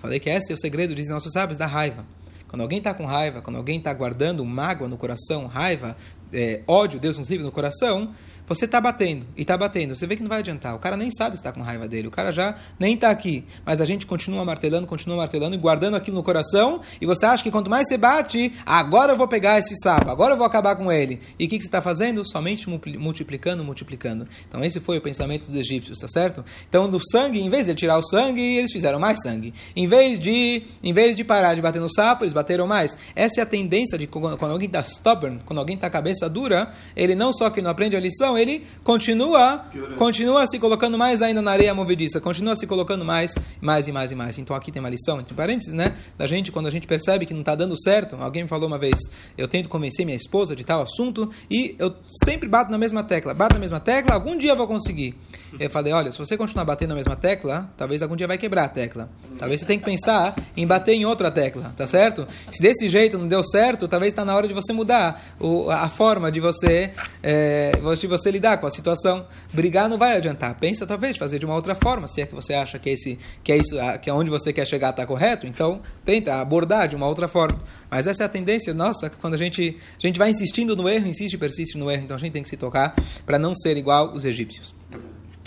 Falei 0.00 0.18
que 0.18 0.30
esse 0.30 0.50
é 0.50 0.54
o 0.54 0.58
segredo, 0.58 0.94
dizem 0.94 1.12
nossos 1.12 1.32
sábios, 1.32 1.58
da 1.58 1.66
raiva. 1.66 2.06
Quando 2.48 2.62
alguém 2.62 2.78
está 2.78 2.92
com 2.94 3.04
raiva, 3.04 3.40
quando 3.42 3.56
alguém 3.56 3.78
está 3.78 3.92
guardando 3.92 4.44
mágoa 4.44 4.88
no 4.88 4.96
coração, 4.96 5.46
raiva, 5.46 5.96
é, 6.32 6.62
ódio, 6.66 6.98
Deus 6.98 7.16
nos 7.16 7.28
livre 7.28 7.44
no 7.44 7.52
coração, 7.52 8.12
você 8.50 8.64
está 8.64 8.80
batendo 8.80 9.24
e 9.36 9.42
está 9.42 9.56
batendo, 9.56 9.94
você 9.94 10.08
vê 10.08 10.16
que 10.16 10.22
não 10.22 10.28
vai 10.28 10.40
adiantar. 10.40 10.74
O 10.74 10.80
cara 10.80 10.96
nem 10.96 11.08
sabe 11.08 11.36
se 11.36 11.40
está 11.40 11.52
com 11.52 11.62
raiva 11.62 11.86
dele, 11.86 12.08
o 12.08 12.10
cara 12.10 12.32
já 12.32 12.56
nem 12.80 12.94
está 12.94 13.08
aqui. 13.08 13.44
Mas 13.64 13.80
a 13.80 13.84
gente 13.84 14.04
continua 14.06 14.44
martelando, 14.44 14.88
continua 14.88 15.16
martelando 15.16 15.54
e 15.54 15.58
guardando 15.58 15.94
aquilo 15.94 16.16
no 16.16 16.22
coração. 16.24 16.80
E 17.00 17.06
você 17.06 17.26
acha 17.26 17.44
que 17.44 17.50
quanto 17.50 17.70
mais 17.70 17.86
você 17.86 17.96
bate, 17.96 18.52
agora 18.66 19.12
eu 19.12 19.16
vou 19.16 19.28
pegar 19.28 19.60
esse 19.60 19.76
sapo, 19.76 20.10
agora 20.10 20.34
eu 20.34 20.36
vou 20.36 20.44
acabar 20.44 20.74
com 20.74 20.90
ele. 20.90 21.20
E 21.38 21.44
o 21.44 21.48
que, 21.48 21.58
que 21.58 21.62
você 21.62 21.68
está 21.68 21.80
fazendo? 21.80 22.28
Somente 22.28 22.68
multiplicando, 22.68 23.62
multiplicando. 23.62 24.26
Então 24.48 24.64
esse 24.64 24.80
foi 24.80 24.98
o 24.98 25.00
pensamento 25.00 25.46
dos 25.46 25.54
egípcios, 25.54 25.98
tá 25.98 26.08
certo? 26.08 26.44
Então 26.68 26.88
no 26.88 26.98
sangue, 27.12 27.40
em 27.40 27.48
vez 27.48 27.66
de 27.66 27.74
tirar 27.76 27.98
o 27.98 28.02
sangue, 28.02 28.42
eles 28.42 28.72
fizeram 28.72 28.98
mais 28.98 29.22
sangue. 29.22 29.54
Em 29.76 29.86
vez 29.86 30.18
de, 30.18 30.64
em 30.82 30.92
vez 30.92 31.14
de 31.14 31.22
parar 31.22 31.54
de 31.54 31.62
bater 31.62 31.80
no 31.80 31.88
sapo, 31.88 32.24
eles 32.24 32.34
bateram 32.34 32.66
mais. 32.66 32.96
Essa 33.14 33.40
é 33.40 33.42
a 33.44 33.46
tendência 33.46 33.96
de 33.96 34.08
quando 34.08 34.52
alguém 34.52 34.66
está 34.66 34.82
stubborn, 34.82 35.40
quando 35.46 35.60
alguém 35.60 35.76
está 35.76 35.88
cabeça 35.88 36.28
dura, 36.28 36.72
ele 36.96 37.14
não 37.14 37.32
só 37.32 37.48
que 37.48 37.62
não 37.62 37.70
aprende 37.70 37.94
a 37.94 38.00
lição, 38.00 38.39
ele 38.40 38.64
continua, 38.82 39.64
continua 39.96 40.46
se 40.46 40.58
colocando 40.58 40.98
mais 40.98 41.22
ainda 41.22 41.40
na 41.42 41.50
areia 41.50 41.74
movediça, 41.74 42.20
continua 42.20 42.56
se 42.56 42.66
colocando 42.66 43.04
mais, 43.04 43.34
mais 43.60 43.86
e 43.86 43.92
mais 43.92 44.10
e 44.10 44.14
mais. 44.14 44.38
Então 44.38 44.56
aqui 44.56 44.72
tem 44.72 44.80
uma 44.80 44.90
lição, 44.90 45.20
entre 45.20 45.34
parênteses, 45.34 45.72
né? 45.72 45.94
Da 46.16 46.26
gente, 46.26 46.50
quando 46.50 46.66
a 46.66 46.70
gente 46.70 46.86
percebe 46.86 47.26
que 47.26 47.32
não 47.32 47.40
está 47.40 47.54
dando 47.54 47.80
certo, 47.80 48.16
alguém 48.20 48.42
me 48.42 48.48
falou 48.48 48.66
uma 48.66 48.78
vez, 48.78 48.98
eu 49.36 49.46
tento 49.46 49.68
convencer 49.68 50.04
minha 50.04 50.16
esposa 50.16 50.56
de 50.56 50.64
tal 50.64 50.82
assunto 50.82 51.30
e 51.50 51.74
eu 51.78 51.94
sempre 52.24 52.48
bato 52.48 52.70
na 52.70 52.78
mesma 52.78 53.02
tecla, 53.02 53.34
bato 53.34 53.54
na 53.54 53.60
mesma 53.60 53.80
tecla, 53.80 54.14
algum 54.14 54.36
dia 54.36 54.52
eu 54.52 54.56
vou 54.56 54.66
conseguir. 54.66 55.14
Eu 55.58 55.68
falei, 55.68 55.92
olha, 55.92 56.12
se 56.12 56.18
você 56.18 56.36
continuar 56.36 56.64
batendo 56.64 56.90
na 56.90 56.94
mesma 56.94 57.16
tecla, 57.16 57.70
talvez 57.76 58.02
algum 58.02 58.16
dia 58.16 58.26
vai 58.26 58.38
quebrar 58.38 58.64
a 58.64 58.68
tecla. 58.68 59.08
Talvez 59.38 59.60
você 59.60 59.66
tenha 59.66 59.78
que 59.78 59.84
pensar 59.84 60.34
em 60.56 60.66
bater 60.66 60.94
em 60.94 61.04
outra 61.04 61.30
tecla, 61.30 61.72
tá 61.76 61.86
certo? 61.86 62.26
Se 62.50 62.62
desse 62.62 62.88
jeito 62.88 63.18
não 63.18 63.26
deu 63.26 63.42
certo, 63.44 63.88
talvez 63.88 64.12
está 64.12 64.24
na 64.24 64.34
hora 64.34 64.46
de 64.46 64.54
você 64.54 64.72
mudar 64.72 65.34
o, 65.40 65.70
a 65.70 65.88
forma 65.88 66.30
de 66.30 66.40
você, 66.40 66.92
é, 67.22 67.72
de 67.98 68.06
você 68.06 68.29
lidar 68.30 68.58
com 68.58 68.66
a 68.66 68.70
situação. 68.70 69.26
Brigar 69.52 69.88
não 69.88 69.98
vai 69.98 70.16
adiantar. 70.16 70.54
Pensa 70.58 70.86
talvez 70.86 71.16
fazer 71.16 71.38
de 71.38 71.46
uma 71.46 71.54
outra 71.54 71.74
forma, 71.74 72.06
se 72.08 72.20
é 72.20 72.26
que 72.26 72.34
você 72.34 72.54
acha 72.54 72.78
que 72.78 72.90
esse, 72.90 73.18
que 73.42 73.52
é 73.52 73.56
isso, 73.56 73.76
que 74.00 74.08
é 74.08 74.12
onde 74.12 74.30
você 74.30 74.52
quer 74.52 74.66
chegar 74.66 74.90
está 74.90 75.06
correto. 75.06 75.46
Então 75.46 75.80
tenta 76.04 76.40
abordar 76.40 76.88
de 76.88 76.96
uma 76.96 77.06
outra 77.06 77.28
forma. 77.28 77.60
Mas 77.90 78.06
essa 78.06 78.22
é 78.22 78.26
a 78.26 78.28
tendência 78.28 78.72
nossa, 78.72 79.10
quando 79.10 79.34
a 79.34 79.38
gente 79.38 79.76
a 79.96 80.06
gente 80.06 80.18
vai 80.18 80.30
insistindo 80.30 80.74
no 80.76 80.88
erro, 80.88 81.06
insiste 81.06 81.34
e 81.34 81.38
persiste 81.38 81.76
no 81.76 81.90
erro. 81.90 82.04
Então 82.04 82.16
a 82.16 82.20
gente 82.20 82.32
tem 82.32 82.42
que 82.42 82.48
se 82.48 82.56
tocar 82.56 82.94
para 83.26 83.38
não 83.38 83.54
ser 83.54 83.76
igual 83.76 84.12
os 84.12 84.24
egípcios. 84.24 84.74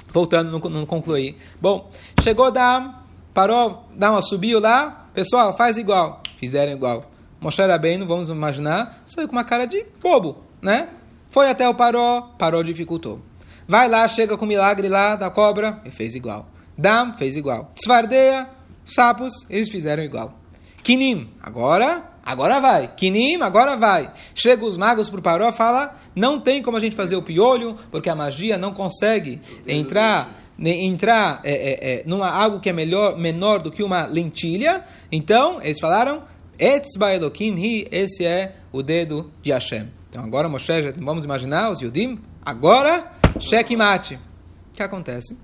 Voltando, 0.10 0.52
não, 0.52 0.60
não 0.70 0.86
concluí. 0.86 1.36
Bom, 1.60 1.92
chegou 2.22 2.52
da 2.52 3.04
parou, 3.34 3.90
dá 3.96 4.12
uma 4.12 4.22
subiu 4.22 4.60
lá, 4.60 5.10
pessoal, 5.14 5.56
faz 5.56 5.78
igual. 5.78 6.22
Fizeram 6.38 6.72
igual. 6.72 7.12
Moshe 7.44 7.62
Rabbeinu, 7.62 8.06
vamos 8.06 8.30
imaginar, 8.30 9.02
saiu 9.06 9.28
com 9.28 9.34
uma 9.34 9.44
cara 9.44 9.66
de 9.66 9.86
bobo, 10.02 10.44
né? 10.62 10.88
Foi 11.34 11.50
até 11.50 11.68
o 11.68 11.74
Paró, 11.74 12.36
Paró 12.38 12.62
dificultou. 12.62 13.20
Vai 13.68 13.90
lá, 13.90 14.08
chega 14.08 14.38
com 14.38 14.46
o 14.46 14.48
milagre 14.48 14.88
lá 14.88 15.16
da 15.16 15.32
cobra, 15.32 15.82
e 15.84 15.90
fez 15.90 16.14
igual. 16.14 16.48
Dam, 16.78 17.18
fez 17.18 17.36
igual. 17.36 17.72
Tsvardeia, 17.74 18.48
sapos, 18.86 19.34
eles 19.50 19.72
fizeram 19.72 20.04
igual. 20.04 20.40
Kinim, 20.84 21.32
agora, 21.42 22.04
agora 22.24 22.60
vai. 22.60 22.88
Kinim, 22.96 23.42
agora 23.42 23.76
vai. 23.76 24.14
Chega 24.36 24.64
os 24.64 24.78
magos 24.78 25.10
para 25.10 25.20
o 25.20 25.24
Paró, 25.24 25.52
fala, 25.52 25.98
não 26.16 26.40
tem 26.40 26.62
como 26.62 26.78
a 26.78 26.80
gente 26.80 26.96
fazer 26.96 27.16
o 27.16 27.24
piolho, 27.24 27.76
porque 27.90 28.12
a 28.12 28.16
magia 28.16 28.56
não 28.56 28.72
consegue 28.72 29.42
entrar 29.68 30.40
entrar 30.60 31.42
é, 31.44 31.52
é, 31.52 31.94
é, 31.94 32.04
numa 32.06 32.30
algo 32.30 32.60
que 32.60 32.70
é 32.70 32.74
melhor, 32.74 33.18
menor 33.18 33.58
do 33.58 33.72
que 33.72 33.82
uma 33.82 34.06
lentilha. 34.06 34.86
Então, 35.12 35.60
eles 35.64 35.80
falaram, 35.80 36.22
Etzba 36.60 37.12
Elohim 37.12 37.58
hi, 37.58 37.88
esse 37.90 38.24
é 38.24 38.58
o 38.72 38.84
dedo 38.84 39.32
de 39.42 39.52
Hashem. 39.52 40.03
Então, 40.14 40.24
agora 40.24 40.48
Moshe, 40.48 40.72
vamos 40.98 41.26
imaginar 41.26 41.72
os 41.72 41.82
Yudim, 41.82 42.20
agora, 42.46 43.12
checkmate. 43.40 44.14
O 44.14 44.74
que 44.74 44.84
acontece? 44.84 45.36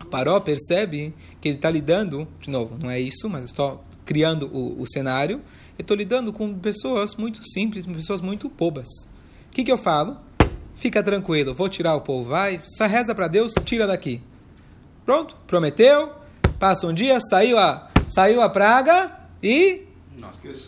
O 0.00 0.06
Paró 0.06 0.38
percebe 0.38 1.12
que 1.40 1.48
ele 1.48 1.56
está 1.56 1.68
lidando, 1.68 2.28
de 2.38 2.48
novo, 2.48 2.78
não 2.78 2.88
é 2.88 3.00
isso, 3.00 3.28
mas 3.28 3.44
estou 3.44 3.82
criando 4.04 4.46
o, 4.56 4.80
o 4.80 4.86
cenário, 4.86 5.40
eu 5.76 5.82
estou 5.82 5.96
lidando 5.96 6.32
com 6.32 6.56
pessoas 6.56 7.16
muito 7.16 7.42
simples, 7.44 7.84
pessoas 7.84 8.20
muito 8.20 8.48
bobas. 8.48 8.86
O 9.48 9.50
que, 9.50 9.64
que 9.64 9.72
eu 9.72 9.78
falo? 9.78 10.16
Fica 10.74 11.02
tranquilo, 11.02 11.52
vou 11.52 11.68
tirar 11.68 11.96
o 11.96 12.02
povo, 12.02 12.30
vai, 12.30 12.60
só 12.62 12.86
reza 12.86 13.12
para 13.16 13.26
Deus, 13.26 13.52
tira 13.64 13.84
daqui. 13.84 14.22
Pronto, 15.04 15.36
prometeu, 15.44 16.08
passa 16.56 16.86
um 16.86 16.94
dia, 16.94 17.18
saiu 17.18 17.58
a, 17.58 17.90
saiu 18.06 18.42
a 18.42 18.48
praga 18.48 19.10
e 19.42 19.88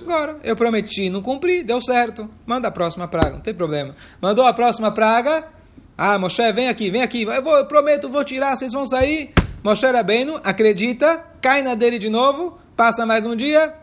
Agora, 0.03 0.39
eu 0.43 0.57
prometi, 0.57 1.11
não 1.11 1.21
cumpri, 1.21 1.63
deu 1.63 1.81
certo. 1.81 2.29
Manda 2.47 2.69
a 2.69 2.71
próxima 2.71 3.07
praga, 3.07 3.33
não 3.33 3.41
tem 3.41 3.55
problema. 3.55 3.95
Mandou 4.21 4.47
a 4.47 4.53
próxima 4.53 4.91
praga. 4.91 5.47
Ah, 5.97 6.19
Moshe, 6.19 6.53
vem 6.53 6.69
aqui, 6.69 6.91
vem 6.91 7.03
aqui. 7.03 7.23
Eu, 7.23 7.43
vou, 7.43 7.57
eu 7.57 7.67
prometo, 7.67 8.09
vou 8.09 8.25
tirar, 8.25 8.57
vocês 8.57 8.73
vão 8.73 8.87
sair. 8.87 9.33
Moshe 9.63 9.87
Rabbeinu 9.87 10.41
acredita, 10.45 11.25
cai 11.41 11.63
na 11.63 11.75
dele 11.75 11.99
de 11.99 12.11
novo, 12.11 12.59
passa 12.77 13.07
mais 13.07 13.25
um 13.25 13.35
dia, 13.35 13.75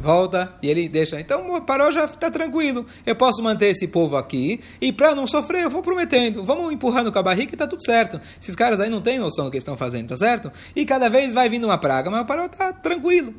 volta 0.00 0.54
e 0.62 0.68
ele 0.70 0.88
deixa. 0.88 1.18
Então, 1.18 1.60
parou, 1.62 1.90
já 1.90 2.04
está 2.04 2.30
tranquilo. 2.30 2.86
Eu 3.06 3.16
posso 3.16 3.42
manter 3.42 3.68
esse 3.68 3.88
povo 3.88 4.16
aqui 4.16 4.60
e 4.80 4.92
para 4.92 5.14
não 5.14 5.26
sofrer, 5.26 5.64
eu 5.64 5.70
vou 5.70 5.82
prometendo. 5.82 6.44
Vamos 6.44 6.72
empurrando 6.72 7.10
com 7.10 7.18
a 7.18 7.22
barriga 7.22 7.52
e 7.52 7.54
está 7.54 7.66
tudo 7.66 7.82
certo. 7.84 8.20
Esses 8.40 8.54
caras 8.54 8.78
aí 8.80 8.90
não 8.90 9.00
têm 9.00 9.18
noção 9.18 9.46
do 9.46 9.50
que 9.50 9.56
estão 9.56 9.76
fazendo, 9.76 10.08
tá 10.08 10.16
certo? 10.16 10.52
E 10.76 10.84
cada 10.84 11.08
vez 11.08 11.32
vai 11.32 11.48
vindo 11.48 11.64
uma 11.64 11.78
praga, 11.78 12.10
mas 12.10 12.20
o 12.20 12.26
parou 12.26 12.46
está 12.46 12.72
tranquilo. 12.72 13.34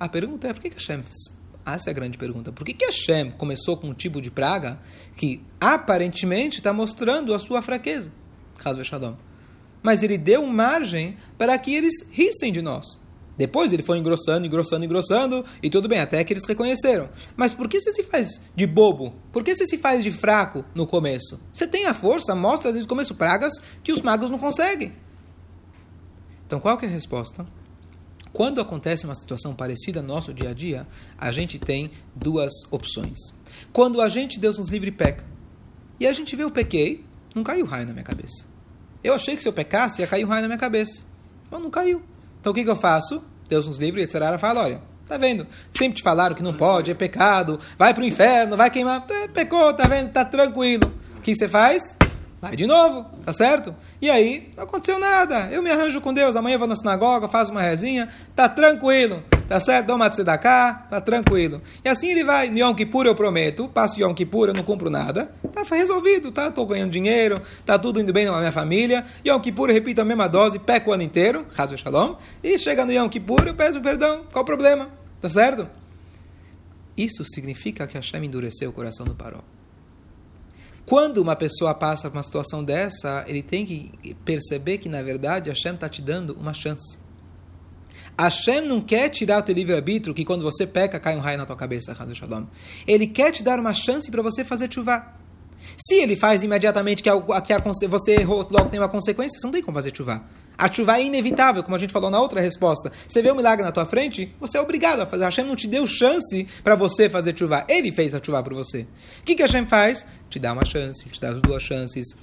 A 0.00 0.08
pergunta 0.08 0.48
é 0.48 0.54
por 0.54 0.62
que, 0.62 0.70
Hashem 0.70 1.04
essa 1.66 1.90
é 1.90 1.92
a 1.92 1.94
grande 1.94 2.16
pergunta. 2.16 2.50
Por 2.50 2.64
que, 2.64 2.72
que 2.72 2.86
Hashem 2.86 3.32
começou 3.32 3.76
com 3.76 3.88
um 3.88 3.94
tipo 3.94 4.22
de 4.22 4.30
praga 4.30 4.80
que 5.14 5.44
aparentemente 5.60 6.56
está 6.56 6.72
mostrando 6.72 7.34
a 7.34 7.38
sua 7.38 7.60
fraqueza? 7.60 8.10
Caso 8.56 8.82
Shalom. 8.82 9.14
Mas 9.82 10.02
ele 10.02 10.16
deu 10.16 10.46
margem 10.46 11.18
para 11.36 11.56
que 11.58 11.74
eles 11.74 11.92
rissem 12.10 12.50
de 12.50 12.62
nós. 12.62 12.98
Depois 13.36 13.74
ele 13.74 13.82
foi 13.82 13.98
engrossando, 13.98 14.46
engrossando, 14.46 14.84
engrossando, 14.86 15.44
e 15.62 15.68
tudo 15.68 15.86
bem, 15.86 16.00
até 16.00 16.24
que 16.24 16.32
eles 16.32 16.46
reconheceram. 16.46 17.10
Mas 17.36 17.52
por 17.52 17.68
que 17.68 17.78
você 17.78 17.92
se 17.92 18.02
faz 18.02 18.40
de 18.54 18.66
bobo? 18.66 19.14
Por 19.30 19.44
que 19.44 19.54
você 19.54 19.66
se 19.66 19.76
faz 19.76 20.02
de 20.02 20.10
fraco 20.10 20.64
no 20.74 20.86
começo? 20.86 21.38
Você 21.52 21.66
tem 21.66 21.86
a 21.86 21.94
força, 21.94 22.34
mostra 22.34 22.72
desde 22.72 22.86
o 22.86 22.88
começo 22.88 23.14
pragas 23.14 23.52
que 23.82 23.92
os 23.92 24.00
magos 24.00 24.30
não 24.30 24.38
conseguem. 24.38 24.94
Então 26.46 26.58
qual 26.58 26.78
que 26.78 26.86
é 26.86 26.88
a 26.88 26.92
resposta? 26.92 27.46
Quando 28.32 28.60
acontece 28.60 29.04
uma 29.04 29.14
situação 29.14 29.54
parecida 29.54 30.00
no 30.00 30.08
nosso 30.08 30.32
dia 30.32 30.50
a 30.50 30.54
dia, 30.54 30.86
a 31.18 31.32
gente 31.32 31.58
tem 31.58 31.90
duas 32.14 32.52
opções. 32.70 33.18
Quando 33.72 34.00
a 34.00 34.08
gente, 34.08 34.38
Deus 34.38 34.58
nos 34.58 34.68
livre, 34.68 34.90
peca, 34.90 35.24
e 35.98 36.06
a 36.06 36.12
gente 36.12 36.34
vê 36.36 36.44
eu 36.44 36.50
pequei, 36.50 37.04
não 37.34 37.42
caiu 37.42 37.66
raio 37.66 37.86
na 37.86 37.92
minha 37.92 38.04
cabeça. 38.04 38.46
Eu 39.02 39.14
achei 39.14 39.34
que 39.34 39.42
se 39.42 39.48
eu 39.48 39.52
pecasse 39.52 40.00
ia 40.00 40.06
cair 40.06 40.24
um 40.24 40.28
raio 40.28 40.42
na 40.42 40.48
minha 40.48 40.58
cabeça. 40.58 41.04
Mas 41.50 41.60
não 41.60 41.70
caiu. 41.70 42.02
Então 42.40 42.52
o 42.52 42.54
que, 42.54 42.64
que 42.64 42.70
eu 42.70 42.76
faço? 42.76 43.22
Deus 43.48 43.66
nos 43.66 43.78
livre, 43.78 44.02
etc. 44.02 44.38
Fala, 44.38 44.62
olha, 44.62 44.82
tá 45.06 45.18
vendo? 45.18 45.46
Sempre 45.76 45.96
te 45.96 46.02
falaram 46.02 46.34
que 46.34 46.42
não 46.42 46.54
pode, 46.54 46.90
é 46.90 46.94
pecado, 46.94 47.58
vai 47.76 47.92
para 47.92 48.02
o 48.02 48.06
inferno, 48.06 48.56
vai 48.56 48.70
queimar. 48.70 49.04
É, 49.10 49.28
pecou, 49.28 49.72
tá 49.74 49.86
vendo? 49.86 50.10
Tá 50.10 50.24
tranquilo. 50.24 50.92
O 51.16 51.20
que 51.20 51.34
você 51.34 51.48
faz? 51.48 51.96
Vai 52.40 52.56
de 52.56 52.66
novo, 52.66 53.04
tá 53.22 53.34
certo? 53.34 53.74
E 54.00 54.08
aí, 54.08 54.50
não 54.56 54.64
aconteceu 54.64 54.98
nada. 54.98 55.50
Eu 55.52 55.62
me 55.62 55.70
arranjo 55.70 56.00
com 56.00 56.14
Deus. 56.14 56.34
Amanhã 56.36 56.54
eu 56.54 56.58
vou 56.58 56.66
na 56.66 56.74
sinagoga, 56.74 57.28
faço 57.28 57.52
uma 57.52 57.60
rezinha, 57.60 58.08
tá 58.34 58.48
tranquilo, 58.48 59.22
tá 59.46 59.60
certo? 59.60 59.88
Dou 59.88 59.96
uma 59.96 60.08
tzedakah, 60.08 60.86
tá 60.88 61.02
tranquilo. 61.02 61.60
E 61.84 61.88
assim 61.88 62.10
ele 62.10 62.24
vai. 62.24 62.48
Yom 62.48 62.74
Kippur 62.74 63.04
eu 63.04 63.14
prometo, 63.14 63.68
passo 63.68 64.00
Yom 64.00 64.14
Kippur, 64.14 64.48
eu 64.48 64.54
não 64.54 64.62
cumpro 64.62 64.88
nada. 64.88 65.30
Tá 65.52 65.62
resolvido, 65.70 66.32
tá? 66.32 66.50
Tô 66.50 66.64
ganhando 66.64 66.90
dinheiro, 66.90 67.42
tá 67.66 67.78
tudo 67.78 68.00
indo 68.00 68.10
bem 68.10 68.24
na 68.24 68.38
minha 68.38 68.52
família. 68.52 69.04
Yom 69.26 69.38
Kippur 69.38 69.68
eu 69.68 69.74
repito 69.74 70.00
a 70.00 70.04
mesma 70.04 70.26
dose, 70.26 70.58
peco 70.58 70.90
o 70.90 70.94
ano 70.94 71.02
inteiro, 71.02 71.46
Hazu 71.58 71.76
Shalom. 71.76 72.14
E 72.42 72.56
chega 72.56 72.86
no 72.86 72.92
Yom 72.92 73.08
Kippur 73.10 73.46
eu 73.46 73.54
peço 73.54 73.82
perdão. 73.82 74.24
Qual 74.32 74.42
o 74.42 74.46
problema? 74.46 74.88
Tá 75.20 75.28
certo? 75.28 75.68
Isso 76.96 77.22
significa 77.26 77.86
que 77.86 77.98
Hashem 77.98 78.24
endureceu 78.24 78.70
o 78.70 78.72
coração 78.72 79.04
do 79.04 79.14
Paró. 79.14 79.42
Quando 80.90 81.18
uma 81.18 81.36
pessoa 81.36 81.72
passa 81.72 82.10
por 82.10 82.16
uma 82.16 82.22
situação 82.24 82.64
dessa, 82.64 83.24
ele 83.28 83.44
tem 83.44 83.64
que 83.64 83.92
perceber 84.24 84.78
que, 84.78 84.88
na 84.88 85.00
verdade, 85.00 85.48
Hashem 85.48 85.74
está 85.74 85.88
te 85.88 86.02
dando 86.02 86.34
uma 86.34 86.52
chance. 86.52 86.98
Hashem 88.18 88.62
não 88.62 88.80
quer 88.80 89.08
tirar 89.08 89.38
o 89.38 89.42
teu 89.44 89.54
livre-arbítrio, 89.54 90.12
que 90.12 90.24
quando 90.24 90.42
você 90.42 90.66
peca, 90.66 90.98
cai 90.98 91.16
um 91.16 91.20
raio 91.20 91.38
na 91.38 91.46
tua 91.46 91.54
cabeça, 91.54 91.94
Shalom. 92.12 92.46
Ele 92.88 93.06
quer 93.06 93.30
te 93.30 93.44
dar 93.44 93.60
uma 93.60 93.72
chance 93.72 94.10
para 94.10 94.20
você 94.20 94.44
fazer 94.44 94.68
chuva. 94.68 95.14
Se 95.78 95.94
ele 95.94 96.16
faz 96.16 96.42
imediatamente 96.42 97.04
que, 97.04 97.08
a, 97.08 97.40
que 97.40 97.52
a, 97.52 97.62
você 97.88 98.14
errou, 98.16 98.44
logo 98.50 98.68
tem 98.68 98.80
uma 98.80 98.88
consequência, 98.88 99.38
você 99.38 99.46
não 99.46 99.52
tem 99.52 99.62
como 99.62 99.76
fazer 99.76 99.96
chuva. 99.96 100.24
A 100.60 100.70
chuva 100.70 100.98
é 100.98 101.04
inevitável, 101.04 101.62
como 101.62 101.74
a 101.74 101.78
gente 101.78 101.90
falou 101.90 102.10
na 102.10 102.20
outra 102.20 102.38
resposta. 102.38 102.92
Você 103.08 103.22
vê 103.22 103.32
um 103.32 103.34
milagre 103.34 103.64
na 103.64 103.72
tua 103.72 103.86
frente, 103.86 104.30
você 104.38 104.58
é 104.58 104.60
obrigado 104.60 105.00
a 105.00 105.06
fazer. 105.06 105.24
Hashem 105.24 105.46
não 105.46 105.56
te 105.56 105.66
deu 105.66 105.86
chance 105.86 106.46
para 106.62 106.76
você 106.76 107.08
fazer 107.08 107.34
chuva. 107.34 107.64
Ele 107.66 107.90
fez 107.90 108.14
a 108.14 108.22
chuva 108.22 108.42
por 108.42 108.52
você. 108.52 108.86
O 109.20 109.24
que, 109.24 109.34
que 109.34 109.42
Hashem 109.42 109.66
faz? 109.66 110.04
Te 110.28 110.38
dá 110.38 110.52
uma 110.52 110.66
chance, 110.66 111.02
te 111.08 111.18
dá 111.18 111.32
duas 111.32 111.62
chances. 111.62 112.14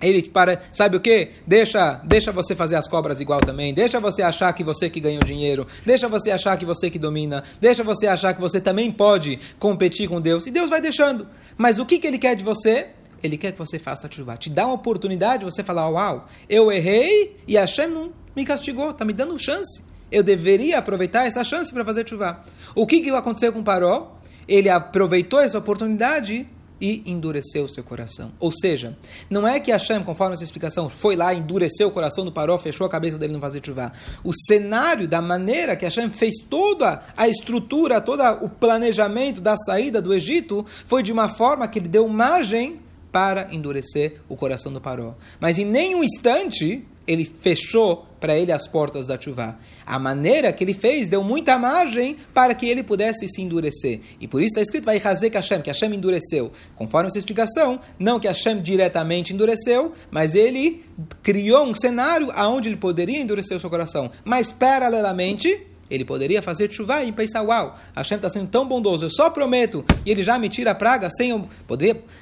Ele 0.00 0.22
para, 0.28 0.60
sabe 0.72 0.96
o 0.96 1.00
que? 1.00 1.30
Deixa, 1.44 2.00
deixa 2.04 2.30
você 2.30 2.54
fazer 2.54 2.76
as 2.76 2.86
cobras 2.86 3.20
igual 3.20 3.40
também. 3.40 3.74
Deixa 3.74 3.98
você 3.98 4.22
achar 4.22 4.52
que 4.52 4.62
você 4.62 4.88
que 4.88 5.00
ganhou 5.00 5.24
dinheiro. 5.24 5.66
Deixa 5.84 6.08
você 6.08 6.30
achar 6.30 6.56
que 6.56 6.64
você 6.64 6.88
que 6.88 6.98
domina. 6.98 7.42
Deixa 7.60 7.82
você 7.82 8.06
achar 8.06 8.32
que 8.34 8.40
você 8.40 8.60
também 8.60 8.92
pode 8.92 9.40
competir 9.58 10.08
com 10.08 10.20
Deus. 10.20 10.46
E 10.46 10.52
Deus 10.52 10.70
vai 10.70 10.80
deixando. 10.80 11.26
Mas 11.56 11.80
o 11.80 11.84
que, 11.84 11.98
que 11.98 12.06
ele 12.06 12.18
quer 12.18 12.36
de 12.36 12.44
você? 12.44 12.90
Ele 13.22 13.36
quer 13.36 13.52
que 13.52 13.58
você 13.58 13.78
faça 13.78 14.08
chuva. 14.10 14.36
Te 14.36 14.50
dá 14.50 14.66
uma 14.66 14.74
oportunidade 14.74 15.40
de 15.40 15.44
você 15.44 15.62
falar, 15.62 15.88
uau, 15.88 16.28
eu 16.48 16.70
errei 16.70 17.36
e 17.46 17.56
Hashem 17.56 17.88
não 17.88 18.12
me 18.34 18.44
castigou, 18.44 18.90
está 18.90 19.04
me 19.04 19.12
dando 19.12 19.38
chance. 19.38 19.82
Eu 20.10 20.22
deveria 20.22 20.78
aproveitar 20.78 21.26
essa 21.26 21.44
chance 21.44 21.72
para 21.72 21.84
fazer 21.84 22.08
chuva. 22.08 22.44
O 22.74 22.86
que, 22.86 23.00
que 23.00 23.10
aconteceu 23.10 23.52
com 23.52 23.62
Paró? 23.62 24.18
Ele 24.46 24.68
aproveitou 24.68 25.40
essa 25.40 25.58
oportunidade 25.58 26.46
e 26.80 27.02
endureceu 27.04 27.64
o 27.64 27.68
seu 27.68 27.82
coração. 27.82 28.32
Ou 28.38 28.52
seja, 28.52 28.96
não 29.28 29.46
é 29.46 29.58
que 29.60 29.70
Hashem, 29.70 30.02
conforme 30.02 30.34
essa 30.34 30.44
explicação, 30.44 30.88
foi 30.88 31.16
lá, 31.16 31.34
endureceu 31.34 31.88
o 31.88 31.90
coração 31.90 32.24
do 32.24 32.32
Paró, 32.32 32.56
fechou 32.56 32.86
a 32.86 32.90
cabeça 32.90 33.18
dele 33.18 33.32
não 33.32 33.40
fazer 33.40 33.60
chuva. 33.64 33.92
O 34.22 34.32
cenário, 34.32 35.08
da 35.08 35.20
maneira 35.20 35.76
que 35.76 35.84
Hashem 35.84 36.10
fez 36.10 36.36
toda 36.48 37.02
a 37.16 37.28
estrutura, 37.28 38.00
todo 38.00 38.22
o 38.42 38.48
planejamento 38.48 39.40
da 39.40 39.56
saída 39.56 40.00
do 40.00 40.14
Egito, 40.14 40.64
foi 40.84 41.02
de 41.02 41.12
uma 41.12 41.28
forma 41.28 41.66
que 41.68 41.78
ele 41.78 41.88
deu 41.88 42.08
margem 42.08 42.78
para 43.10 43.48
endurecer 43.52 44.20
o 44.28 44.36
coração 44.36 44.72
do 44.72 44.80
Paró. 44.80 45.14
Mas 45.40 45.58
em 45.58 45.64
nenhum 45.64 46.04
instante 46.04 46.86
ele 47.08 47.24
fechou 47.24 48.06
para 48.20 48.36
ele 48.36 48.52
as 48.52 48.68
portas 48.68 49.06
da 49.06 49.18
chuva. 49.18 49.58
A 49.86 49.98
maneira 49.98 50.52
que 50.52 50.62
ele 50.62 50.74
fez 50.74 51.08
deu 51.08 51.24
muita 51.24 51.58
margem 51.58 52.16
para 52.34 52.54
que 52.54 52.66
ele 52.66 52.82
pudesse 52.82 53.26
se 53.26 53.40
endurecer. 53.40 54.00
E 54.20 54.28
por 54.28 54.42
isso 54.42 54.48
está 54.48 54.60
escrito, 54.60 54.84
vai 54.84 55.00
que 55.00 55.36
Hashem, 55.36 55.62
que 55.62 55.70
Hashem 55.70 55.94
endureceu. 55.94 56.52
Conforme 56.76 57.08
essa 57.08 57.18
explicação, 57.18 57.80
não 57.98 58.20
que 58.20 58.28
Hashem 58.28 58.60
diretamente 58.60 59.32
endureceu, 59.32 59.92
mas 60.10 60.34
ele 60.34 60.84
criou 61.22 61.64
um 61.64 61.74
cenário 61.74 62.30
aonde 62.34 62.68
ele 62.68 62.76
poderia 62.76 63.18
endurecer 63.18 63.56
o 63.56 63.60
seu 63.60 63.70
coração. 63.70 64.10
Mas, 64.22 64.52
paralelamente, 64.52 65.66
ele 65.90 66.04
poderia 66.04 66.42
fazer 66.42 66.70
chuva 66.72 67.02
e 67.04 67.12
pensar, 67.12 67.42
uau, 67.42 67.76
Hashem 67.94 68.16
está 68.16 68.28
sendo 68.28 68.48
tão 68.48 68.66
bondoso, 68.66 69.04
eu 69.04 69.10
só 69.10 69.30
prometo, 69.30 69.84
e 70.04 70.10
ele 70.10 70.22
já 70.22 70.38
me 70.38 70.48
tira 70.48 70.72
a 70.72 70.74
praga 70.74 71.08
sem 71.10 71.30
eu... 71.30 71.48
O 71.68 71.76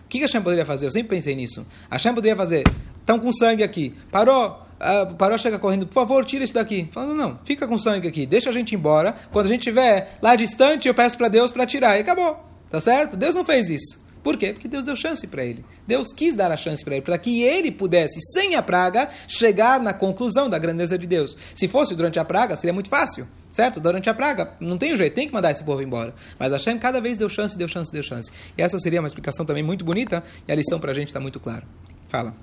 que 0.09 0.18
Hashem 0.20 0.42
poderia 0.42 0.66
fazer? 0.66 0.87
Eu 0.87 0.92
sempre 0.92 1.09
pensei 1.09 1.35
nisso. 1.35 1.66
Hashem 1.90 2.14
poderia 2.14 2.37
fazer, 2.37 2.64
estão 3.00 3.18
com 3.18 3.33
sangue 3.33 3.62
aqui, 3.62 3.94
parou, 4.11 4.66
uh, 4.76 5.14
Paró 5.14 5.37
chega 5.37 5.59
correndo, 5.59 5.87
por 5.87 5.94
favor, 5.94 6.24
tira 6.24 6.44
isso 6.44 6.55
daqui. 6.55 6.88
Falando, 6.90 7.14
não, 7.14 7.38
fica 7.44 7.66
com 7.66 7.79
sangue 7.79 8.09
aqui, 8.09 8.26
deixa 8.26 8.50
a 8.50 8.52
gente 8.52 8.74
embora. 8.74 9.14
Quando 9.33 9.46
a 9.46 9.48
gente 9.48 9.61
estiver 9.61 10.18
lá 10.22 10.37
distante, 10.37 10.88
eu 10.88 10.94
peço 10.94 11.16
para 11.16 11.29
Deus 11.29 11.50
para 11.50 11.66
tirar. 11.66 11.96
E 11.96 12.00
acabou. 12.00 12.44
Tá 12.70 12.81
certo? 12.81 13.16
Deus 13.16 13.35
não 13.35 13.44
fez 13.44 13.70
isso. 13.70 14.07
Por 14.22 14.37
quê? 14.37 14.52
Porque 14.52 14.66
Deus 14.66 14.85
deu 14.85 14.96
chance 14.96 15.24
para 15.24 15.44
ele. 15.44 15.64
Deus 15.87 16.12
quis 16.12 16.35
dar 16.35 16.50
a 16.50 16.57
chance 16.57 16.85
para 16.85 16.96
ele, 16.96 17.05
para 17.05 17.16
que 17.16 17.42
ele 17.42 17.70
pudesse, 17.70 18.18
sem 18.33 18.57
a 18.57 18.62
praga, 18.62 19.09
chegar 19.29 19.79
na 19.79 19.92
conclusão 19.92 20.50
da 20.50 20.59
grandeza 20.59 20.98
de 20.98 21.07
Deus. 21.07 21.37
Se 21.55 21.68
fosse 21.68 21.94
durante 21.94 22.18
a 22.18 22.24
praga, 22.24 22.57
seria 22.57 22.72
muito 22.72 22.90
fácil, 22.90 23.29
certo? 23.56 23.80
Durante 23.80 24.10
a 24.10 24.14
praga, 24.14 24.52
não 24.60 24.76
tem 24.76 24.94
jeito, 24.94 25.14
tem 25.14 25.26
que 25.26 25.32
mandar 25.32 25.50
esse 25.50 25.64
povo 25.64 25.80
embora. 25.80 26.14
Mas 26.38 26.52
a 26.52 26.56
Hashem 26.56 26.78
cada 26.78 27.00
vez 27.00 27.16
deu 27.16 27.26
chance, 27.26 27.56
deu 27.56 27.66
chance, 27.66 27.90
deu 27.90 28.02
chance. 28.02 28.30
E 28.56 28.60
essa 28.60 28.78
seria 28.78 29.00
uma 29.00 29.06
explicação 29.06 29.46
também 29.46 29.62
muito 29.62 29.82
bonita, 29.82 30.22
e 30.46 30.52
a 30.52 30.54
lição 30.54 30.78
para 30.78 30.90
a 30.90 30.94
gente 30.94 31.08
está 31.08 31.18
muito 31.18 31.40
clara. 31.40 31.66
Fala. 32.06 32.36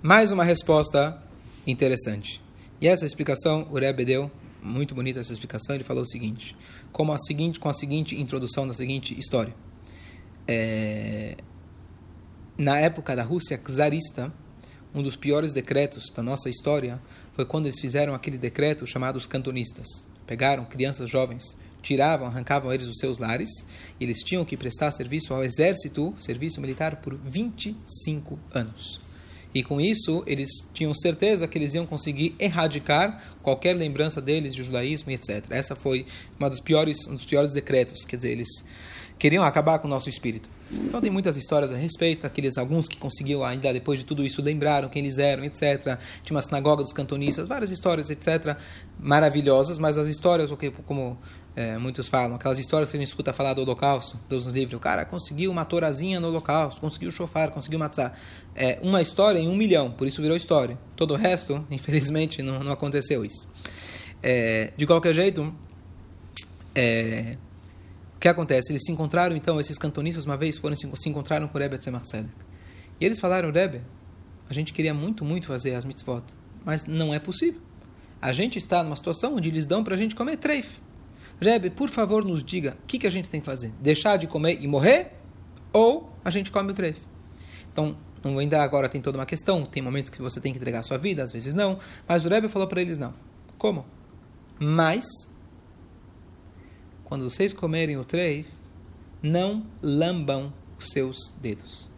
Mais 0.00 0.30
uma 0.30 0.44
resposta 0.44 1.20
interessante. 1.66 2.40
E 2.80 2.86
essa 2.86 3.04
explicação, 3.04 3.66
o 3.72 3.78
Rebbe 3.78 4.04
deu, 4.04 4.30
muito 4.62 4.94
bonita 4.94 5.18
essa 5.18 5.32
explicação, 5.32 5.74
ele 5.74 5.82
falou 5.82 6.04
o 6.04 6.06
seguinte, 6.06 6.56
como 6.92 7.12
a 7.12 7.18
seguinte, 7.18 7.58
com 7.58 7.68
a 7.68 7.72
seguinte 7.72 8.18
introdução 8.18 8.66
da 8.66 8.74
seguinte 8.74 9.18
história. 9.18 9.52
É, 10.46 11.36
na 12.56 12.78
época 12.78 13.16
da 13.16 13.24
Rússia 13.24 13.58
czarista, 13.58 14.32
um 14.94 15.02
dos 15.02 15.16
piores 15.16 15.52
decretos 15.52 16.10
da 16.10 16.22
nossa 16.22 16.48
história 16.48 17.00
foi 17.32 17.44
quando 17.44 17.66
eles 17.66 17.80
fizeram 17.80 18.14
aquele 18.14 18.38
decreto 18.38 18.86
chamado 18.86 19.16
os 19.16 19.26
cantonistas. 19.26 19.86
Pegaram 20.26 20.64
crianças 20.64 21.08
jovens, 21.08 21.56
tiravam, 21.82 22.26
arrancavam 22.26 22.72
eles 22.72 22.86
dos 22.86 22.98
seus 22.98 23.18
lares, 23.18 23.64
e 23.98 24.04
eles 24.04 24.18
tinham 24.18 24.44
que 24.44 24.56
prestar 24.56 24.90
serviço 24.90 25.32
ao 25.32 25.44
exército, 25.44 26.14
serviço 26.18 26.60
militar, 26.60 26.96
por 26.96 27.14
25 27.14 28.38
anos. 28.52 29.00
E 29.54 29.62
com 29.62 29.80
isso, 29.80 30.22
eles 30.26 30.50
tinham 30.74 30.92
certeza 30.92 31.48
que 31.48 31.56
eles 31.56 31.72
iam 31.74 31.86
conseguir 31.86 32.34
erradicar 32.38 33.22
qualquer 33.42 33.74
lembrança 33.74 34.20
deles 34.20 34.54
de 34.54 34.62
judaísmo 34.62 35.10
etc. 35.10 35.44
Essa 35.50 35.74
foi 35.74 36.04
uma 36.38 36.50
dos 36.50 36.60
piores, 36.60 37.06
um 37.06 37.14
dos 37.14 37.24
piores 37.24 37.50
decretos, 37.50 38.04
quer 38.04 38.16
dizer, 38.16 38.30
eles 38.30 38.48
queriam 39.18 39.42
acabar 39.42 39.78
com 39.78 39.86
o 39.86 39.90
nosso 39.90 40.08
espírito. 40.08 40.50
Então 40.70 41.00
tem 41.00 41.10
muitas 41.10 41.36
histórias 41.36 41.72
a 41.72 41.76
respeito, 41.76 42.26
aqueles 42.26 42.58
alguns 42.58 42.86
que 42.86 42.96
conseguiram 42.98 43.42
ainda 43.42 43.72
depois 43.72 43.98
de 43.98 44.04
tudo 44.04 44.24
isso 44.24 44.42
lembraram 44.42 44.88
quem 44.88 45.02
eles 45.02 45.18
eram, 45.18 45.44
etc. 45.44 45.98
Tinha 46.22 46.36
uma 46.36 46.42
sinagoga 46.42 46.82
dos 46.82 46.92
cantonistas, 46.92 47.48
várias 47.48 47.70
histórias, 47.70 48.10
etc. 48.10 48.56
Maravilhosas, 48.98 49.78
mas 49.78 49.96
as 49.96 50.08
histórias, 50.08 50.50
como 50.86 51.18
é, 51.56 51.78
muitos 51.78 52.08
falam, 52.08 52.36
aquelas 52.36 52.58
histórias 52.58 52.90
que 52.90 52.96
a 52.96 53.00
gente 53.00 53.08
escuta 53.08 53.32
falar 53.32 53.54
do 53.54 53.62
Holocausto, 53.62 54.18
dos 54.28 54.46
livros, 54.46 54.76
o 54.76 54.80
cara 54.80 55.04
conseguiu 55.04 55.50
uma 55.50 55.64
torazinha 55.64 56.20
no 56.20 56.28
Holocausto, 56.28 56.80
conseguiu 56.80 57.10
chofar, 57.10 57.50
conseguiu 57.50 57.78
matzah. 57.78 58.12
É 58.54 58.78
uma 58.82 59.00
história 59.00 59.38
em 59.38 59.48
um 59.48 59.56
milhão, 59.56 59.90
por 59.90 60.06
isso 60.06 60.20
virou 60.20 60.36
história. 60.36 60.78
Todo 60.94 61.14
o 61.14 61.16
resto, 61.16 61.64
infelizmente, 61.70 62.42
não, 62.42 62.60
não 62.60 62.72
aconteceu 62.72 63.24
isso. 63.24 63.48
É, 64.22 64.72
de 64.76 64.86
qualquer 64.86 65.14
jeito, 65.14 65.52
é, 66.74 67.36
o 68.18 68.20
que 68.20 68.26
acontece? 68.26 68.72
Eles 68.72 68.82
se 68.84 68.90
encontraram, 68.90 69.36
então, 69.36 69.60
esses 69.60 69.78
cantonistas, 69.78 70.24
uma 70.24 70.36
vez, 70.36 70.58
foram 70.58 70.74
se, 70.74 70.88
encontraram 71.08 71.46
com 71.46 71.56
o 71.56 71.60
Rebbe 71.60 71.78
Tzemach 71.78 72.04
Tzedek. 72.04 72.34
E 73.00 73.04
eles 73.04 73.20
falaram, 73.20 73.52
Rebbe, 73.52 73.80
a 74.50 74.52
gente 74.52 74.72
queria 74.72 74.92
muito, 74.92 75.24
muito 75.24 75.46
fazer 75.46 75.76
as 75.76 75.84
mitzvot, 75.84 76.24
mas 76.64 76.84
não 76.84 77.14
é 77.14 77.20
possível. 77.20 77.60
A 78.20 78.32
gente 78.32 78.58
está 78.58 78.82
numa 78.82 78.96
situação 78.96 79.36
onde 79.36 79.48
eles 79.48 79.66
dão 79.66 79.84
para 79.84 79.94
a 79.94 79.96
gente 79.96 80.16
comer 80.16 80.36
treif. 80.36 80.80
Rebbe, 81.40 81.70
por 81.70 81.88
favor, 81.90 82.24
nos 82.24 82.42
diga 82.42 82.76
o 82.82 82.86
que, 82.88 82.98
que 82.98 83.06
a 83.06 83.10
gente 83.10 83.30
tem 83.30 83.38
que 83.38 83.46
fazer. 83.46 83.72
Deixar 83.80 84.16
de 84.16 84.26
comer 84.26 84.58
e 84.60 84.66
morrer? 84.66 85.12
Ou 85.72 86.12
a 86.24 86.30
gente 86.32 86.50
come 86.50 86.72
o 86.72 86.74
treif? 86.74 87.00
Então, 87.72 87.96
ainda 88.24 88.60
agora 88.64 88.88
tem 88.88 89.00
toda 89.00 89.16
uma 89.16 89.26
questão. 89.26 89.64
Tem 89.64 89.80
momentos 89.80 90.10
que 90.10 90.20
você 90.20 90.40
tem 90.40 90.52
que 90.52 90.58
entregar 90.58 90.80
a 90.80 90.82
sua 90.82 90.98
vida, 90.98 91.22
às 91.22 91.30
vezes 91.30 91.54
não. 91.54 91.78
Mas 92.08 92.24
o 92.24 92.28
Rebbe 92.28 92.48
falou 92.48 92.66
para 92.66 92.82
eles, 92.82 92.98
não. 92.98 93.14
Como? 93.58 93.86
Mas 94.58 95.04
quando 97.08 97.28
vocês 97.28 97.54
comerem 97.54 97.96
o 97.96 98.04
treif, 98.04 98.46
não 99.22 99.66
lambam 99.82 100.52
os 100.78 100.90
seus 100.90 101.32
dedos. 101.40 101.90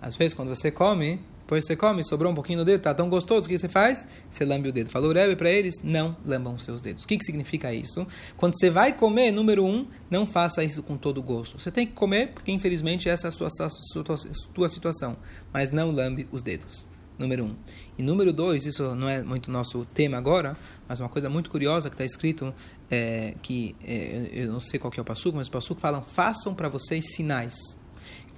Às 0.00 0.14
vezes, 0.14 0.32
quando 0.32 0.48
você 0.50 0.70
come, 0.70 1.18
depois 1.40 1.64
você 1.64 1.74
come, 1.74 2.04
sobrou 2.04 2.30
um 2.30 2.34
pouquinho 2.36 2.60
no 2.60 2.64
dedo, 2.64 2.76
está 2.78 2.94
tão 2.94 3.10
gostoso, 3.10 3.46
o 3.46 3.48
que 3.48 3.58
você 3.58 3.68
faz? 3.68 4.06
Você 4.30 4.44
lambe 4.44 4.68
o 4.68 4.72
dedo. 4.72 4.90
Falou 4.90 5.12
Rebbe 5.12 5.34
para 5.34 5.50
eles, 5.50 5.74
não 5.82 6.16
lambam 6.24 6.54
os 6.54 6.62
seus 6.62 6.80
dedos. 6.80 7.02
O 7.02 7.08
que, 7.08 7.18
que 7.18 7.24
significa 7.24 7.74
isso? 7.74 8.06
Quando 8.36 8.54
você 8.56 8.70
vai 8.70 8.92
comer, 8.92 9.32
número 9.32 9.64
um, 9.64 9.88
não 10.08 10.24
faça 10.24 10.62
isso 10.62 10.80
com 10.80 10.96
todo 10.96 11.20
gosto. 11.20 11.58
Você 11.60 11.72
tem 11.72 11.84
que 11.84 11.94
comer, 11.94 12.28
porque 12.28 12.52
infelizmente 12.52 13.08
essa 13.08 13.26
é 13.26 13.28
a 13.28 13.32
sua, 13.32 13.48
sua, 13.50 14.04
a 14.14 14.34
sua 14.54 14.68
situação. 14.68 15.16
Mas 15.52 15.70
não 15.70 15.90
lambe 15.90 16.28
os 16.30 16.44
dedos 16.44 16.86
número 17.18 17.44
um. 17.44 17.56
E 17.98 18.02
número 18.02 18.32
dois, 18.32 18.66
isso 18.66 18.94
não 18.94 19.08
é 19.08 19.22
muito 19.22 19.50
nosso 19.50 19.84
tema 19.86 20.16
agora, 20.16 20.56
mas 20.88 21.00
uma 21.00 21.08
coisa 21.08 21.28
muito 21.28 21.50
curiosa 21.50 21.88
que 21.88 21.94
está 21.94 22.04
escrito, 22.04 22.54
é, 22.90 23.34
que 23.42 23.74
é, 23.82 24.30
eu 24.32 24.52
não 24.52 24.60
sei 24.60 24.78
qual 24.78 24.90
que 24.90 25.00
é 25.00 25.02
o 25.02 25.04
passuco, 25.04 25.36
mas 25.36 25.48
o 25.48 25.50
passuco 25.50 25.80
fala, 25.80 26.00
façam 26.00 26.54
para 26.54 26.68
vocês 26.68 27.14
sinais. 27.14 27.54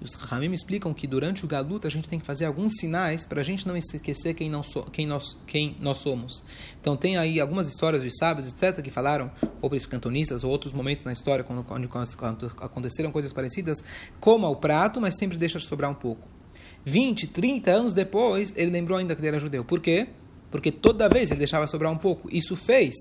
E 0.00 0.04
os 0.04 0.14
Ramim 0.14 0.52
explicam 0.52 0.94
que 0.94 1.06
durante 1.06 1.44
o 1.44 1.48
galuta 1.48 1.88
a 1.88 1.90
gente 1.90 2.08
tem 2.08 2.18
que 2.18 2.26
fazer 2.26 2.44
alguns 2.44 2.76
sinais 2.76 3.26
para 3.26 3.40
a 3.40 3.44
gente 3.44 3.66
não 3.66 3.76
esquecer 3.76 4.34
quem, 4.34 4.48
não 4.48 4.62
so, 4.62 4.84
quem, 4.84 5.06
nós, 5.06 5.38
quem 5.46 5.76
nós 5.80 5.98
somos. 5.98 6.44
Então 6.80 6.96
tem 6.96 7.16
aí 7.16 7.40
algumas 7.40 7.68
histórias 7.68 8.02
de 8.02 8.16
sábios, 8.16 8.46
etc., 8.46 8.80
que 8.82 8.90
falaram, 8.90 9.30
ou 9.60 9.68
para 9.68 9.76
os 9.76 9.86
cantonistas, 9.86 10.44
ou 10.44 10.50
outros 10.50 10.72
momentos 10.72 11.04
na 11.04 11.12
história, 11.12 11.42
quando, 11.42 11.64
quando, 11.64 11.88
quando 11.88 12.52
aconteceram 12.58 13.10
coisas 13.10 13.32
parecidas, 13.32 13.82
coma 14.20 14.48
o 14.48 14.56
prato, 14.56 15.00
mas 15.00 15.16
sempre 15.16 15.36
deixa 15.36 15.58
sobrar 15.58 15.90
um 15.90 15.94
pouco. 15.94 16.37
20, 16.88 17.26
30 17.26 17.70
anos 17.70 17.92
depois, 17.92 18.52
ele 18.56 18.70
lembrou 18.70 18.98
ainda 18.98 19.14
que 19.14 19.20
ele 19.20 19.28
era 19.28 19.38
judeu. 19.38 19.64
Por 19.64 19.80
quê? 19.80 20.08
Porque 20.50 20.72
toda 20.72 21.08
vez 21.08 21.30
ele 21.30 21.38
deixava 21.38 21.66
sobrar 21.66 21.92
um 21.92 21.98
pouco. 21.98 22.28
Isso 22.32 22.56
fez, 22.56 22.94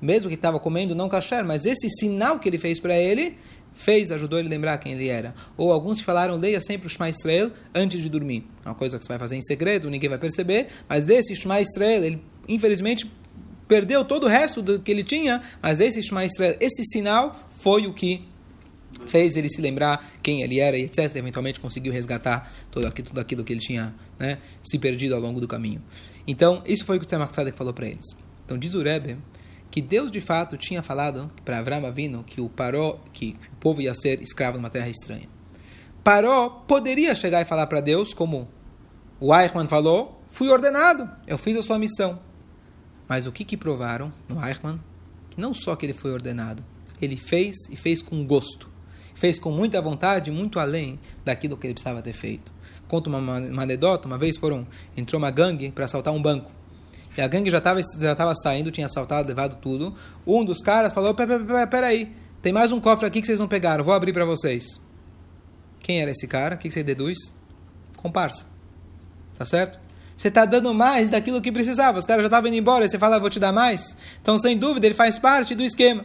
mesmo 0.00 0.28
que 0.28 0.34
estava 0.34 0.60
comendo 0.60 0.94
não 0.94 1.08
kasher, 1.08 1.44
mas 1.44 1.64
esse 1.64 1.88
sinal 1.88 2.38
que 2.38 2.48
ele 2.48 2.58
fez 2.58 2.78
para 2.78 2.96
ele, 2.96 3.38
fez, 3.72 4.10
ajudou 4.10 4.38
ele 4.38 4.48
a 4.48 4.50
lembrar 4.50 4.78
quem 4.78 4.92
ele 4.92 5.08
era. 5.08 5.34
Ou 5.56 5.72
alguns 5.72 6.00
que 6.00 6.04
falaram, 6.04 6.36
leia 6.36 6.60
sempre 6.60 6.86
o 6.86 6.90
Shema 6.90 7.08
Israel 7.08 7.50
antes 7.74 8.02
de 8.02 8.10
dormir. 8.10 8.46
É 8.64 8.68
uma 8.68 8.74
coisa 8.74 8.98
que 8.98 9.04
você 9.04 9.08
vai 9.08 9.18
fazer 9.18 9.36
em 9.36 9.42
segredo, 9.42 9.88
ninguém 9.88 10.10
vai 10.10 10.18
perceber, 10.18 10.68
mas 10.86 11.08
esse 11.08 11.34
Shema 11.34 11.62
Israel, 11.62 12.04
ele 12.04 12.22
infelizmente 12.46 13.10
perdeu 13.66 14.04
todo 14.04 14.24
o 14.24 14.28
resto 14.28 14.60
do 14.60 14.80
que 14.80 14.90
ele 14.90 15.04
tinha, 15.04 15.40
mas 15.62 15.80
esse 15.80 16.02
Shema 16.02 16.26
Israel, 16.26 16.56
esse 16.60 16.84
sinal 16.84 17.40
foi 17.50 17.86
o 17.86 17.94
que 17.94 18.28
fez 19.06 19.36
ele 19.36 19.48
se 19.48 19.60
lembrar 19.60 20.10
quem 20.22 20.42
ele 20.42 20.60
era 20.60 20.76
e 20.76 20.82
etc. 20.82 21.14
Eventualmente 21.16 21.60
conseguiu 21.60 21.92
resgatar 21.92 22.50
tudo 22.70 22.86
aquilo, 22.86 23.08
tudo 23.08 23.20
aquilo 23.20 23.44
que 23.44 23.52
ele 23.52 23.60
tinha 23.60 23.94
né, 24.18 24.38
se 24.62 24.78
perdido 24.78 25.14
ao 25.14 25.20
longo 25.20 25.40
do 25.40 25.48
caminho. 25.48 25.82
Então, 26.26 26.62
isso 26.66 26.84
foi 26.84 26.96
o 26.96 27.00
que 27.00 27.04
o 27.04 27.08
Tzemach 27.08 27.32
Tzedek 27.32 27.56
falou 27.56 27.72
para 27.72 27.86
eles. 27.86 28.06
Então, 28.44 28.58
diz 28.58 28.74
o 28.74 28.82
Rebbe 28.82 29.18
que 29.70 29.80
Deus 29.80 30.10
de 30.10 30.20
fato 30.20 30.56
tinha 30.56 30.82
falado 30.82 31.30
para 31.44 31.58
Avram 31.58 31.86
Avinu 31.86 32.24
que 32.24 32.40
o 32.40 32.48
Paró, 32.48 33.00
que 33.12 33.36
o 33.52 33.56
povo 33.56 33.80
ia 33.80 33.94
ser 33.94 34.20
escravo 34.20 34.58
numa 34.58 34.70
terra 34.70 34.88
estranha. 34.88 35.28
Paró 36.02 36.48
poderia 36.48 37.14
chegar 37.14 37.40
e 37.40 37.44
falar 37.44 37.66
para 37.66 37.80
Deus, 37.80 38.12
como 38.12 38.48
o 39.20 39.34
Eichmann 39.34 39.68
falou, 39.68 40.20
fui 40.28 40.48
ordenado, 40.48 41.08
eu 41.26 41.38
fiz 41.38 41.56
a 41.56 41.62
sua 41.62 41.78
missão. 41.78 42.18
Mas 43.08 43.26
o 43.26 43.32
que, 43.32 43.44
que 43.44 43.56
provaram 43.56 44.12
no 44.28 44.44
Eichmann? 44.44 44.80
Que 45.28 45.40
não 45.40 45.54
só 45.54 45.76
que 45.76 45.86
ele 45.86 45.92
foi 45.92 46.10
ordenado, 46.10 46.64
ele 47.00 47.16
fez 47.16 47.56
e 47.70 47.76
fez 47.76 48.02
com 48.02 48.24
gosto 48.26 48.69
fez 49.20 49.38
com 49.38 49.50
muita 49.50 49.80
vontade, 49.82 50.30
muito 50.30 50.58
além 50.58 50.98
daquilo 51.22 51.54
que 51.54 51.66
ele 51.66 51.74
precisava 51.74 52.00
ter 52.00 52.14
feito. 52.14 52.50
Conta 52.88 53.10
uma, 53.10 53.18
uma 53.18 53.62
anedota, 53.62 54.08
uma 54.08 54.16
vez 54.16 54.38
foram, 54.38 54.66
entrou 54.96 55.20
uma 55.20 55.30
gangue 55.30 55.70
para 55.70 55.84
assaltar 55.84 56.14
um 56.14 56.22
banco. 56.22 56.50
E 57.16 57.20
a 57.20 57.28
gangue 57.28 57.50
já 57.50 57.58
estava 57.58 57.80
já 57.98 58.14
tava 58.14 58.34
saindo, 58.34 58.70
tinha 58.70 58.86
assaltado, 58.86 59.28
levado 59.28 59.56
tudo. 59.60 59.94
Um 60.26 60.42
dos 60.42 60.62
caras 60.62 60.90
falou, 60.92 61.14
peraí, 61.14 62.16
tem 62.40 62.50
mais 62.50 62.72
um 62.72 62.80
cofre 62.80 63.06
aqui 63.06 63.20
que 63.20 63.26
vocês 63.26 63.38
não 63.38 63.46
pegaram, 63.46 63.84
vou 63.84 63.92
abrir 63.92 64.14
para 64.14 64.24
vocês. 64.24 64.80
Quem 65.80 66.00
era 66.00 66.10
esse 66.10 66.26
cara? 66.26 66.54
O 66.54 66.58
que 66.58 66.70
você 66.70 66.82
deduz? 66.82 67.18
Comparsa. 67.98 68.46
Tá 69.36 69.44
certo? 69.44 69.78
Você 70.16 70.28
está 70.28 70.46
dando 70.46 70.72
mais 70.72 71.10
daquilo 71.10 71.42
que 71.42 71.52
precisava. 71.52 71.98
Os 71.98 72.06
caras 72.06 72.22
já 72.22 72.28
estavam 72.28 72.48
indo 72.48 72.56
embora, 72.56 72.86
e 72.86 72.88
você 72.88 72.98
fala, 72.98 73.20
vou 73.20 73.28
te 73.28 73.38
dar 73.38 73.52
mais. 73.52 73.96
Então, 74.22 74.38
sem 74.38 74.56
dúvida, 74.56 74.86
ele 74.86 74.94
faz 74.94 75.18
parte 75.18 75.54
do 75.54 75.62
esquema. 75.62 76.04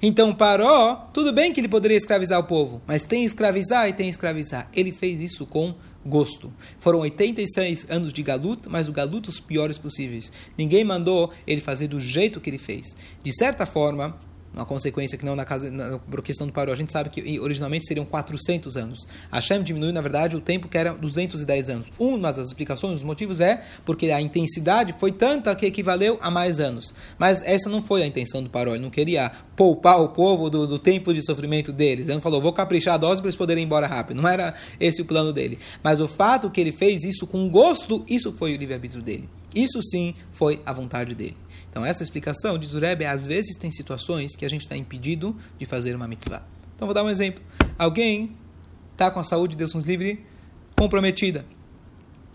Então, 0.00 0.34
Paró, 0.34 1.08
tudo 1.12 1.32
bem 1.32 1.52
que 1.52 1.60
ele 1.60 1.68
poderia 1.68 1.96
escravizar 1.96 2.38
o 2.38 2.44
povo, 2.44 2.80
mas 2.86 3.02
tem 3.02 3.24
escravizar 3.24 3.88
e 3.88 3.92
tem 3.92 4.08
escravizar. 4.08 4.68
Ele 4.74 4.92
fez 4.92 5.20
isso 5.20 5.44
com 5.44 5.74
gosto. 6.06 6.52
Foram 6.78 7.00
86 7.00 7.86
anos 7.90 8.12
de 8.12 8.22
galuto, 8.22 8.70
mas 8.70 8.88
o 8.88 8.92
galuto 8.92 9.30
os 9.30 9.40
piores 9.40 9.78
possíveis. 9.78 10.32
Ninguém 10.56 10.84
mandou 10.84 11.32
ele 11.46 11.60
fazer 11.60 11.88
do 11.88 12.00
jeito 12.00 12.40
que 12.40 12.48
ele 12.48 12.58
fez. 12.58 12.96
De 13.22 13.32
certa 13.32 13.66
forma, 13.66 14.18
uma 14.52 14.64
consequência 14.64 15.16
que 15.16 15.24
não 15.24 15.36
na 15.36 15.44
casa, 15.44 15.70
na, 15.70 15.98
questão 16.22 16.46
do 16.46 16.52
paró. 16.52 16.72
A 16.72 16.76
gente 16.76 16.92
sabe 16.92 17.10
que 17.10 17.38
originalmente 17.38 17.86
seriam 17.86 18.04
400 18.04 18.76
anos. 18.76 19.06
Hashem 19.30 19.62
diminui, 19.62 19.92
na 19.92 20.00
verdade, 20.00 20.36
o 20.36 20.40
tempo 20.40 20.68
que 20.68 20.76
era 20.76 20.92
210 20.92 21.68
anos. 21.70 21.86
Uma 21.98 22.32
das 22.32 22.48
explicações, 22.48 22.96
os 22.96 23.02
motivos 23.02 23.40
é 23.40 23.62
porque 23.84 24.10
a 24.10 24.20
intensidade 24.20 24.92
foi 24.98 25.12
tanta 25.12 25.54
que 25.54 25.66
equivaleu 25.66 26.18
a 26.20 26.30
mais 26.30 26.60
anos. 26.60 26.94
Mas 27.18 27.42
essa 27.42 27.68
não 27.70 27.82
foi 27.82 28.02
a 28.02 28.06
intenção 28.06 28.42
do 28.42 28.50
paró. 28.50 28.74
Ele 28.74 28.82
não 28.82 28.90
queria 28.90 29.30
poupar 29.56 30.00
o 30.00 30.10
povo 30.10 30.50
do, 30.50 30.66
do 30.66 30.78
tempo 30.78 31.12
de 31.12 31.22
sofrimento 31.24 31.72
deles. 31.72 32.06
Ele 32.06 32.14
não 32.14 32.22
falou, 32.22 32.40
vou 32.40 32.52
caprichar 32.52 32.94
a 32.94 32.98
dose 32.98 33.20
para 33.20 33.28
eles 33.28 33.36
poderem 33.36 33.62
ir 33.62 33.66
embora 33.66 33.86
rápido. 33.86 34.20
Não 34.20 34.28
era 34.28 34.54
esse 34.80 35.02
o 35.02 35.04
plano 35.04 35.32
dele. 35.32 35.58
Mas 35.82 36.00
o 36.00 36.08
fato 36.08 36.50
que 36.50 36.60
ele 36.60 36.72
fez 36.72 37.04
isso 37.04 37.26
com 37.26 37.48
gosto, 37.48 38.04
isso 38.08 38.32
foi 38.32 38.54
o 38.54 38.56
livre-arbítrio 38.56 39.02
dele. 39.02 39.28
Isso 39.54 39.80
sim 39.82 40.14
foi 40.30 40.60
a 40.64 40.72
vontade 40.72 41.14
dele. 41.14 41.36
Então, 41.70 41.84
essa 41.84 42.02
explicação, 42.02 42.58
diz 42.58 42.74
o 42.74 42.78
Rebbe, 42.78 43.04
às 43.04 43.26
vezes 43.26 43.56
tem 43.56 43.70
situações 43.70 44.36
que 44.36 44.44
a 44.44 44.48
gente 44.48 44.62
está 44.62 44.76
impedido 44.76 45.36
de 45.58 45.66
fazer 45.66 45.94
uma 45.94 46.06
mitzvah. 46.06 46.42
Então, 46.74 46.86
vou 46.86 46.94
dar 46.94 47.04
um 47.04 47.10
exemplo. 47.10 47.42
Alguém 47.78 48.36
está 48.92 49.10
com 49.10 49.20
a 49.20 49.24
saúde, 49.24 49.56
Deus 49.56 49.74
nos 49.74 49.84
livre, 49.84 50.24
comprometida. 50.76 51.44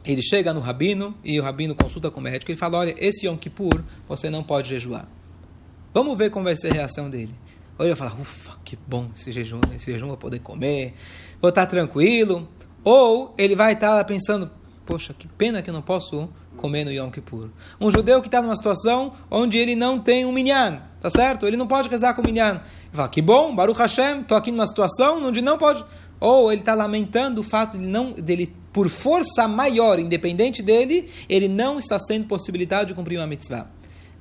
Ele 0.05 0.21
chega 0.21 0.53
no 0.53 0.59
rabino 0.59 1.15
e 1.23 1.39
o 1.39 1.43
rabino 1.43 1.73
consulta 1.73 2.11
com 2.11 2.19
o 2.19 2.23
médico 2.23 2.51
e 2.51 2.57
fala: 2.57 2.79
Olha, 2.79 2.95
esse 2.97 3.25
Yom 3.25 3.37
Kippur 3.37 3.83
você 4.07 4.29
não 4.29 4.43
pode 4.43 4.69
jejuar. 4.69 5.07
Vamos 5.93 6.17
ver 6.17 6.29
como 6.29 6.43
vai 6.43 6.55
ser 6.55 6.71
a 6.71 6.73
reação 6.73 7.09
dele. 7.09 7.33
Olha, 7.79 7.89
ele 7.89 7.95
fala: 7.95 8.13
Ufa, 8.19 8.57
que 8.65 8.77
bom 8.87 9.09
esse 9.15 9.31
jejum, 9.31 9.61
esse 9.73 9.91
jejum 9.91 10.07
vou 10.07 10.17
poder 10.17 10.39
comer, 10.39 10.93
vou 11.41 11.49
estar 11.49 11.65
tranquilo. 11.67 12.49
Ou 12.83 13.33
ele 13.37 13.55
vai 13.55 13.73
estar 13.73 14.03
pensando: 14.03 14.51
Poxa, 14.85 15.13
que 15.13 15.27
pena 15.27 15.61
que 15.61 15.69
eu 15.69 15.73
não 15.73 15.81
posso 15.81 16.29
comer 16.57 16.83
no 16.83 16.91
Yom 16.91 17.09
Kippur. 17.09 17.49
Um 17.79 17.89
judeu 17.89 18.21
que 18.21 18.27
está 18.27 18.41
numa 18.41 18.55
situação 18.55 19.13
onde 19.31 19.57
ele 19.57 19.75
não 19.75 19.97
tem 19.97 20.25
um 20.25 20.31
minyan, 20.31 20.81
tá 20.99 21.09
certo? 21.09 21.47
Ele 21.47 21.55
não 21.55 21.67
pode 21.67 21.87
rezar 21.87 22.13
com 22.13 22.21
o 22.21 22.25
minyan. 22.25 22.61
Ele 22.87 22.93
fala, 22.93 23.07
que 23.07 23.21
bom, 23.21 23.55
Baruch 23.55 23.79
Hashem, 23.79 24.21
estou 24.21 24.37
aqui 24.37 24.51
numa 24.51 24.67
situação 24.67 25.25
onde 25.25 25.41
não 25.41 25.57
pode... 25.57 25.83
Ou 26.19 26.51
ele 26.51 26.61
está 26.61 26.73
lamentando 26.73 27.41
o 27.41 27.43
fato 27.43 27.77
de 27.77 27.83
não, 27.83 28.13
dele, 28.13 28.55
por 28.71 28.87
força 28.87 29.47
maior, 29.47 29.99
independente 29.99 30.61
dele, 30.61 31.09
ele 31.27 31.47
não 31.47 31.79
está 31.79 31.99
sendo 31.99 32.25
possibilitado 32.25 32.87
de 32.87 32.93
cumprir 32.93 33.17
uma 33.17 33.27
mitzvah. 33.27 33.67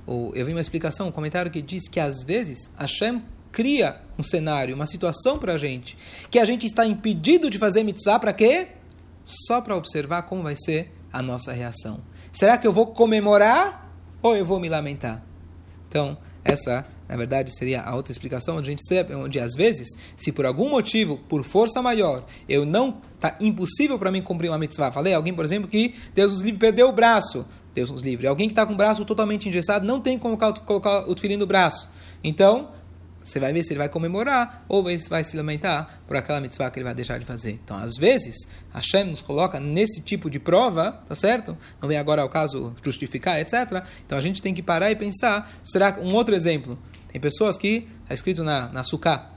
Ou, 0.05 0.35
eu 0.35 0.45
vi 0.45 0.53
uma 0.53 0.61
explicação, 0.61 1.09
um 1.09 1.13
comentário 1.13 1.51
que 1.51 1.63
diz 1.63 1.89
que 1.89 2.01
às 2.01 2.25
vezes 2.25 2.71
Hashem 2.77 3.23
cria 3.53 4.01
um 4.19 4.23
cenário, 4.23 4.75
uma 4.75 4.87
situação 4.87 5.39
para 5.39 5.53
a 5.53 5.57
gente, 5.57 5.97
que 6.31 6.39
a 6.41 6.45
gente 6.45 6.67
está 6.67 6.85
impedido 6.85 7.49
de 7.49 7.59
fazer 7.59 7.85
mitzvah 7.85 8.19
para 8.19 8.33
quê? 8.33 8.69
Só 9.25 9.61
para 9.61 9.77
observar 9.77 10.23
como 10.23 10.43
vai 10.43 10.55
ser 10.57 10.93
a 11.13 11.23
nossa 11.23 11.53
reação. 11.53 12.01
Será 12.33 12.57
que 12.57 12.67
eu 12.67 12.73
vou 12.73 12.89
comemorar 12.89 13.93
ou 14.23 14.37
eu 14.37 14.45
vou 14.45 14.59
me 14.59 14.69
lamentar? 14.69 15.23
Então, 15.89 16.17
essa, 16.45 16.87
na 17.09 17.17
verdade, 17.17 17.55
seria 17.55 17.83
a 17.83 17.95
outra 17.95 18.11
explicação, 18.13 18.57
onde 18.57 18.69
a 18.69 18.73
gente 18.73 18.87
sabe, 18.87 19.15
onde 19.15 19.39
às 19.39 19.55
vezes, 19.55 19.89
se 20.17 20.33
por 20.33 20.45
algum 20.45 20.71
motivo, 20.71 21.19
por 21.29 21.45
força 21.45 21.81
maior, 21.81 22.25
eu 22.49 22.65
não 22.65 23.01
tá 23.21 23.37
impossível 23.41 23.99
para 23.99 24.11
mim 24.11 24.23
cumprir 24.23 24.49
uma 24.49 24.59
mitzvah. 24.59 24.91
Falei, 24.91 25.15
alguém, 25.15 25.35
por 25.35 25.45
exemplo, 25.45 25.69
que 25.69 25.95
Deus 26.15 26.33
nos 26.33 26.41
livre 26.41 26.59
perdeu 26.59 26.89
o 26.89 26.93
braço. 26.93 27.47
Deus 27.75 27.91
nos 27.91 28.03
livre. 28.03 28.27
Alguém 28.27 28.49
que 28.49 28.53
está 28.53 28.67
com 28.67 28.75
o 28.75 28.77
braço 28.77 29.05
totalmente 29.05 29.49
engessado 29.49 29.87
não 29.87 30.01
tem 30.01 30.19
como 30.19 30.37
colocar, 30.37 30.61
colocar 30.63 31.09
o 31.09 31.15
tefilim 31.15 31.37
no 31.37 31.47
braço. 31.47 31.89
Então, 32.23 32.71
você 33.23 33.39
vai 33.39 33.53
ver 33.53 33.63
se 33.63 33.73
ele 33.73 33.79
vai 33.79 33.89
comemorar 33.89 34.65
ou 34.69 34.89
ele 34.91 35.03
vai 35.09 35.25
se 35.25 35.37
lamentar 35.37 36.03
por 36.07 36.17
aquela 36.17 36.41
mitzvah 36.41 36.71
que 36.71 36.79
ele 36.79 36.85
vai 36.85 36.95
deixar 36.95 37.19
de 37.19 37.25
fazer. 37.25 37.61
Então, 37.65 37.77
às 37.77 37.97
vezes, 37.97 38.47
Hashem 38.73 39.05
nos 39.05 39.23
coloca 39.23 39.61
nesse 39.61 40.01
tipo 40.01 40.29
de 40.29 40.39
prova, 40.39 41.03
tá 41.09 41.15
certo? 41.15 41.57
Não 41.81 41.89
vem 41.89 41.99
agora 41.99 42.23
ao 42.23 42.29
caso 42.29 42.75
justificar, 42.85 43.41
etc. 43.41 43.85
Então, 44.05 44.19
a 44.19 44.21
gente 44.21 44.43
tem 44.43 44.55
que 44.55 44.63
parar 44.63 44.91
e 44.91 44.97
pensar, 44.97 45.51
será 45.63 45.93
que 45.93 46.01
um 46.01 46.15
outro 46.15 46.35
exemplo? 46.35 46.79
Tem 47.11 47.21
pessoas 47.21 47.59
que, 47.59 47.89
está 48.03 48.15
escrito 48.15 48.43
na, 48.43 48.69
na 48.69 48.85
Sukkah, 48.85 49.31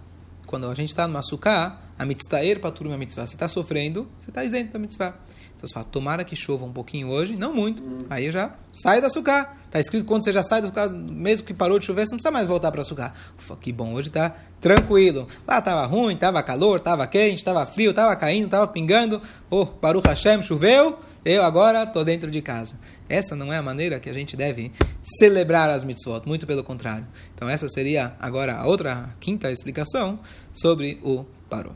quando 0.46 0.68
a 0.70 0.76
gente 0.76 0.90
está 0.90 1.08
numa 1.08 1.22
Sukkah, 1.22 1.82
a 1.98 2.06
mitzvah 2.06 2.60
para 2.60 2.72
turma 2.72 2.98
mitzvah, 2.98 3.26
você 3.26 3.36
está 3.36 3.48
sofrendo, 3.48 4.10
você 4.20 4.30
está 4.30 4.44
isento 4.44 4.74
da 4.74 4.80
mitzvah. 4.80 5.18
Então 5.66 5.68
você 5.68 5.74
fala, 5.74 5.86
tomara 5.86 6.24
que 6.24 6.36
chova 6.36 6.64
um 6.64 6.72
pouquinho 6.72 7.10
hoje, 7.10 7.36
não 7.36 7.52
muito. 7.52 7.84
Hum. 7.84 8.06
Aí 8.08 8.30
já 8.32 8.54
sai 8.72 9.02
da 9.02 9.08
açúcar. 9.08 9.58
Está 9.66 9.80
escrito 9.80 10.06
quando 10.06 10.24
você 10.24 10.32
já 10.32 10.44
sai 10.44 10.62
do 10.62 10.66
açúcar, 10.66 10.90
mesmo 10.90 11.46
que 11.46 11.54
parou 11.54 11.80
de 11.80 11.86
chover, 11.86 12.06
você 12.06 12.12
não 12.12 12.18
precisa 12.18 12.32
mais 12.32 12.48
voltar 12.48 12.72
para 12.72 12.82
açúcar. 12.82 13.14
Ufa, 13.38 13.56
que 13.56 13.74
bom, 13.74 13.94
hoje 13.94 14.10
está 14.10 14.36
tranquilo. 14.62 15.28
Lá 15.48 15.58
estava 15.58 15.86
ruim, 15.88 16.14
estava 16.14 16.42
calor, 16.44 16.78
estava 16.78 17.08
quente, 17.08 17.38
estava 17.38 17.66
frio, 17.66 17.90
estava 17.90 18.16
caindo, 18.16 18.46
estava 18.46 18.68
pingando. 18.68 19.22
Oh, 19.50 19.66
Baruch 19.66 20.08
Hashem, 20.08 20.44
choveu, 20.44 21.00
eu 21.26 21.44
agora 21.44 21.84
estou 21.84 22.06
dentro 22.06 22.30
de 22.30 22.42
casa. 22.42 22.76
Essa 23.10 23.36
não 23.36 23.52
é 23.52 23.58
a 23.58 23.64
maneira 23.64 24.00
que 24.00 24.10
a 24.10 24.14
gente 24.14 24.38
deve 24.38 24.72
celebrar 25.18 25.70
as 25.72 25.84
mitzvot, 25.84 26.28
muito 26.28 26.46
pelo 26.46 26.64
contrário. 26.64 27.08
Então 27.34 27.50
essa 27.50 27.68
seria 27.68 28.14
agora 28.20 28.56
a 28.56 28.68
outra, 28.68 29.16
quinta 29.20 29.52
explicação 29.52 30.20
sobre 30.54 31.00
o 31.04 31.26
parou. 31.50 31.74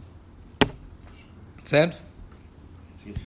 Certo? 1.63 2.08